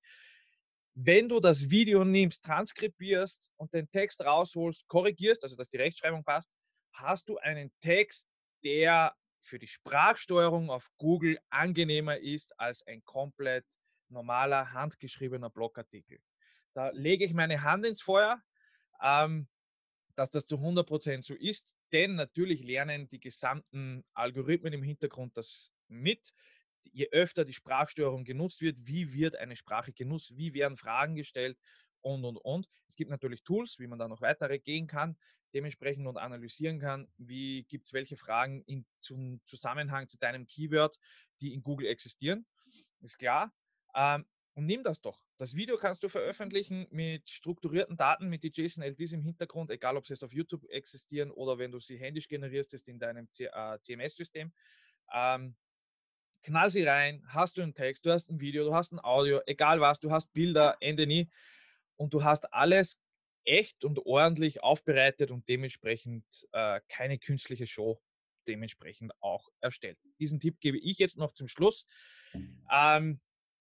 [0.93, 6.23] Wenn du das Video nimmst, transkribierst und den Text rausholst, korrigierst, also dass die Rechtschreibung
[6.23, 6.49] passt,
[6.93, 8.27] hast du einen Text,
[8.63, 13.65] der für die Sprachsteuerung auf Google angenehmer ist als ein komplett
[14.09, 16.19] normaler handgeschriebener Blogartikel.
[16.73, 18.41] Da lege ich meine Hand ins Feuer,
[19.01, 19.47] ähm,
[20.15, 25.71] dass das zu 100% so ist denn natürlich lernen die gesamten Algorithmen im Hintergrund das
[25.87, 26.33] mit.
[26.83, 31.57] Je öfter die Sprachsteuerung genutzt wird, wie wird eine Sprache genutzt, wie werden Fragen gestellt
[32.01, 32.67] und, und, und.
[32.87, 35.17] Es gibt natürlich Tools, wie man da noch weitere gehen kann,
[35.53, 40.97] dementsprechend und analysieren kann, wie gibt es welche Fragen in, zum Zusammenhang zu deinem Keyword,
[41.41, 42.45] die in Google existieren.
[43.01, 43.53] Ist klar.
[43.95, 44.25] Ähm,
[44.57, 45.21] und nimm das doch.
[45.37, 50.07] Das Video kannst du veröffentlichen mit strukturierten Daten, mit die JSON-LDs im Hintergrund, egal ob
[50.07, 54.51] sie jetzt auf YouTube existieren oder wenn du sie händisch generierst, ist in deinem CMS-System.
[55.13, 55.55] Ähm,
[56.41, 59.41] knall sie rein, hast du einen Text, du hast ein Video, du hast ein Audio,
[59.45, 61.29] egal was, du hast Bilder, Ende nie.
[61.95, 62.99] Und du hast alles
[63.43, 68.01] echt und ordentlich aufbereitet und dementsprechend äh, keine künstliche Show
[68.47, 69.99] dementsprechend auch erstellt.
[70.19, 71.85] Diesen Tipp gebe ich jetzt noch zum Schluss.
[72.71, 73.19] Ähm,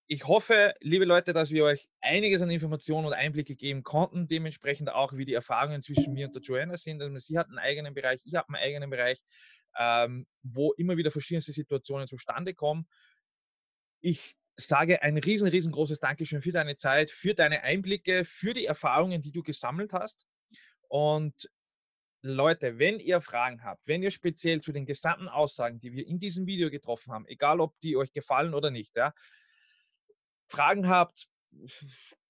[0.08, 4.90] ich hoffe, liebe Leute, dass wir euch einiges an Informationen und Einblicke geben konnten, dementsprechend
[4.90, 7.02] auch, wie die Erfahrungen zwischen mir und der Joanna sind.
[7.02, 9.20] Also sie hat einen eigenen Bereich, ich habe einen eigenen Bereich,
[9.76, 12.86] ähm, wo immer wieder verschiedenste Situationen zustande kommen.
[14.00, 19.22] Ich sage ein riesen, riesengroßes Dankeschön für deine Zeit, für deine Einblicke, für die Erfahrungen,
[19.22, 20.24] die du gesammelt hast.
[20.88, 21.50] Und
[22.22, 26.20] Leute, wenn ihr Fragen habt, wenn ihr speziell zu den gesamten Aussagen, die wir in
[26.20, 29.12] diesem Video getroffen haben, egal ob die euch gefallen oder nicht, ja,
[30.48, 31.28] Fragen habt,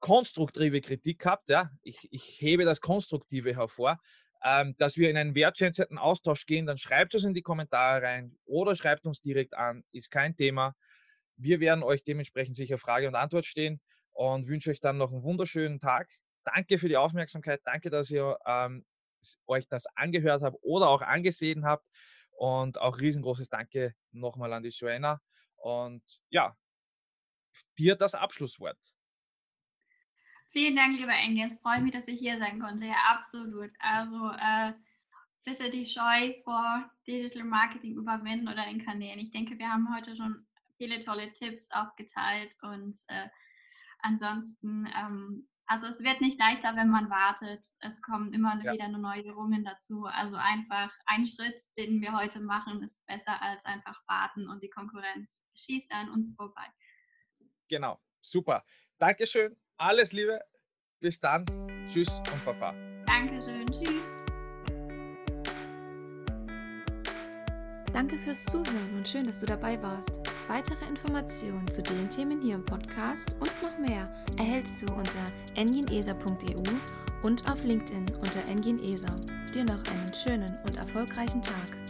[0.00, 3.98] konstruktive Kritik habt, ja, ich, ich hebe das Konstruktive hervor,
[4.44, 8.36] ähm, dass wir in einen wertschätzenden Austausch gehen, dann schreibt es in die Kommentare rein
[8.44, 10.74] oder schreibt uns direkt an, ist kein Thema.
[11.36, 13.80] Wir werden euch dementsprechend sicher Frage und Antwort stehen
[14.12, 16.08] und wünsche euch dann noch einen wunderschönen Tag.
[16.44, 18.84] Danke für die Aufmerksamkeit, danke, dass ihr ähm,
[19.46, 21.84] euch das angehört habt oder auch angesehen habt
[22.36, 25.20] und auch riesengroßes Danke nochmal an die Joanna.
[25.56, 26.54] Und ja,
[27.78, 28.78] dir das Abschlusswort.
[30.50, 31.46] Vielen Dank, lieber Engel.
[31.46, 32.86] Es freut mich, dass ich hier sein konnte.
[32.86, 33.70] Ja, absolut.
[33.78, 34.72] Also äh,
[35.44, 39.20] bitte die Scheu vor Digital Marketing überwinden oder den Kanälen.
[39.20, 40.46] Ich denke, wir haben heute schon
[40.76, 43.28] viele tolle Tipps auch geteilt und äh,
[44.00, 47.64] ansonsten, ähm, also es wird nicht leichter, wenn man wartet.
[47.80, 48.72] Es kommen immer ja.
[48.72, 50.06] wieder Neuerungen dazu.
[50.06, 54.70] Also einfach ein Schritt, den wir heute machen, ist besser als einfach warten und die
[54.70, 56.66] Konkurrenz schießt an uns vorbei.
[57.68, 58.64] Genau, super.
[58.98, 60.40] Dankeschön, alles Liebe,
[61.00, 61.44] bis dann,
[61.88, 62.74] tschüss und Papa.
[63.06, 64.16] Dankeschön, tschüss.
[67.92, 70.20] Danke fürs Zuhören und schön, dass du dabei warst.
[70.48, 76.62] Weitere Informationen zu den Themen hier im Podcast und noch mehr erhältst du unter enginesa.eu
[77.22, 79.16] und auf LinkedIn unter Engin Esau.
[79.54, 81.85] Dir noch einen schönen und erfolgreichen Tag.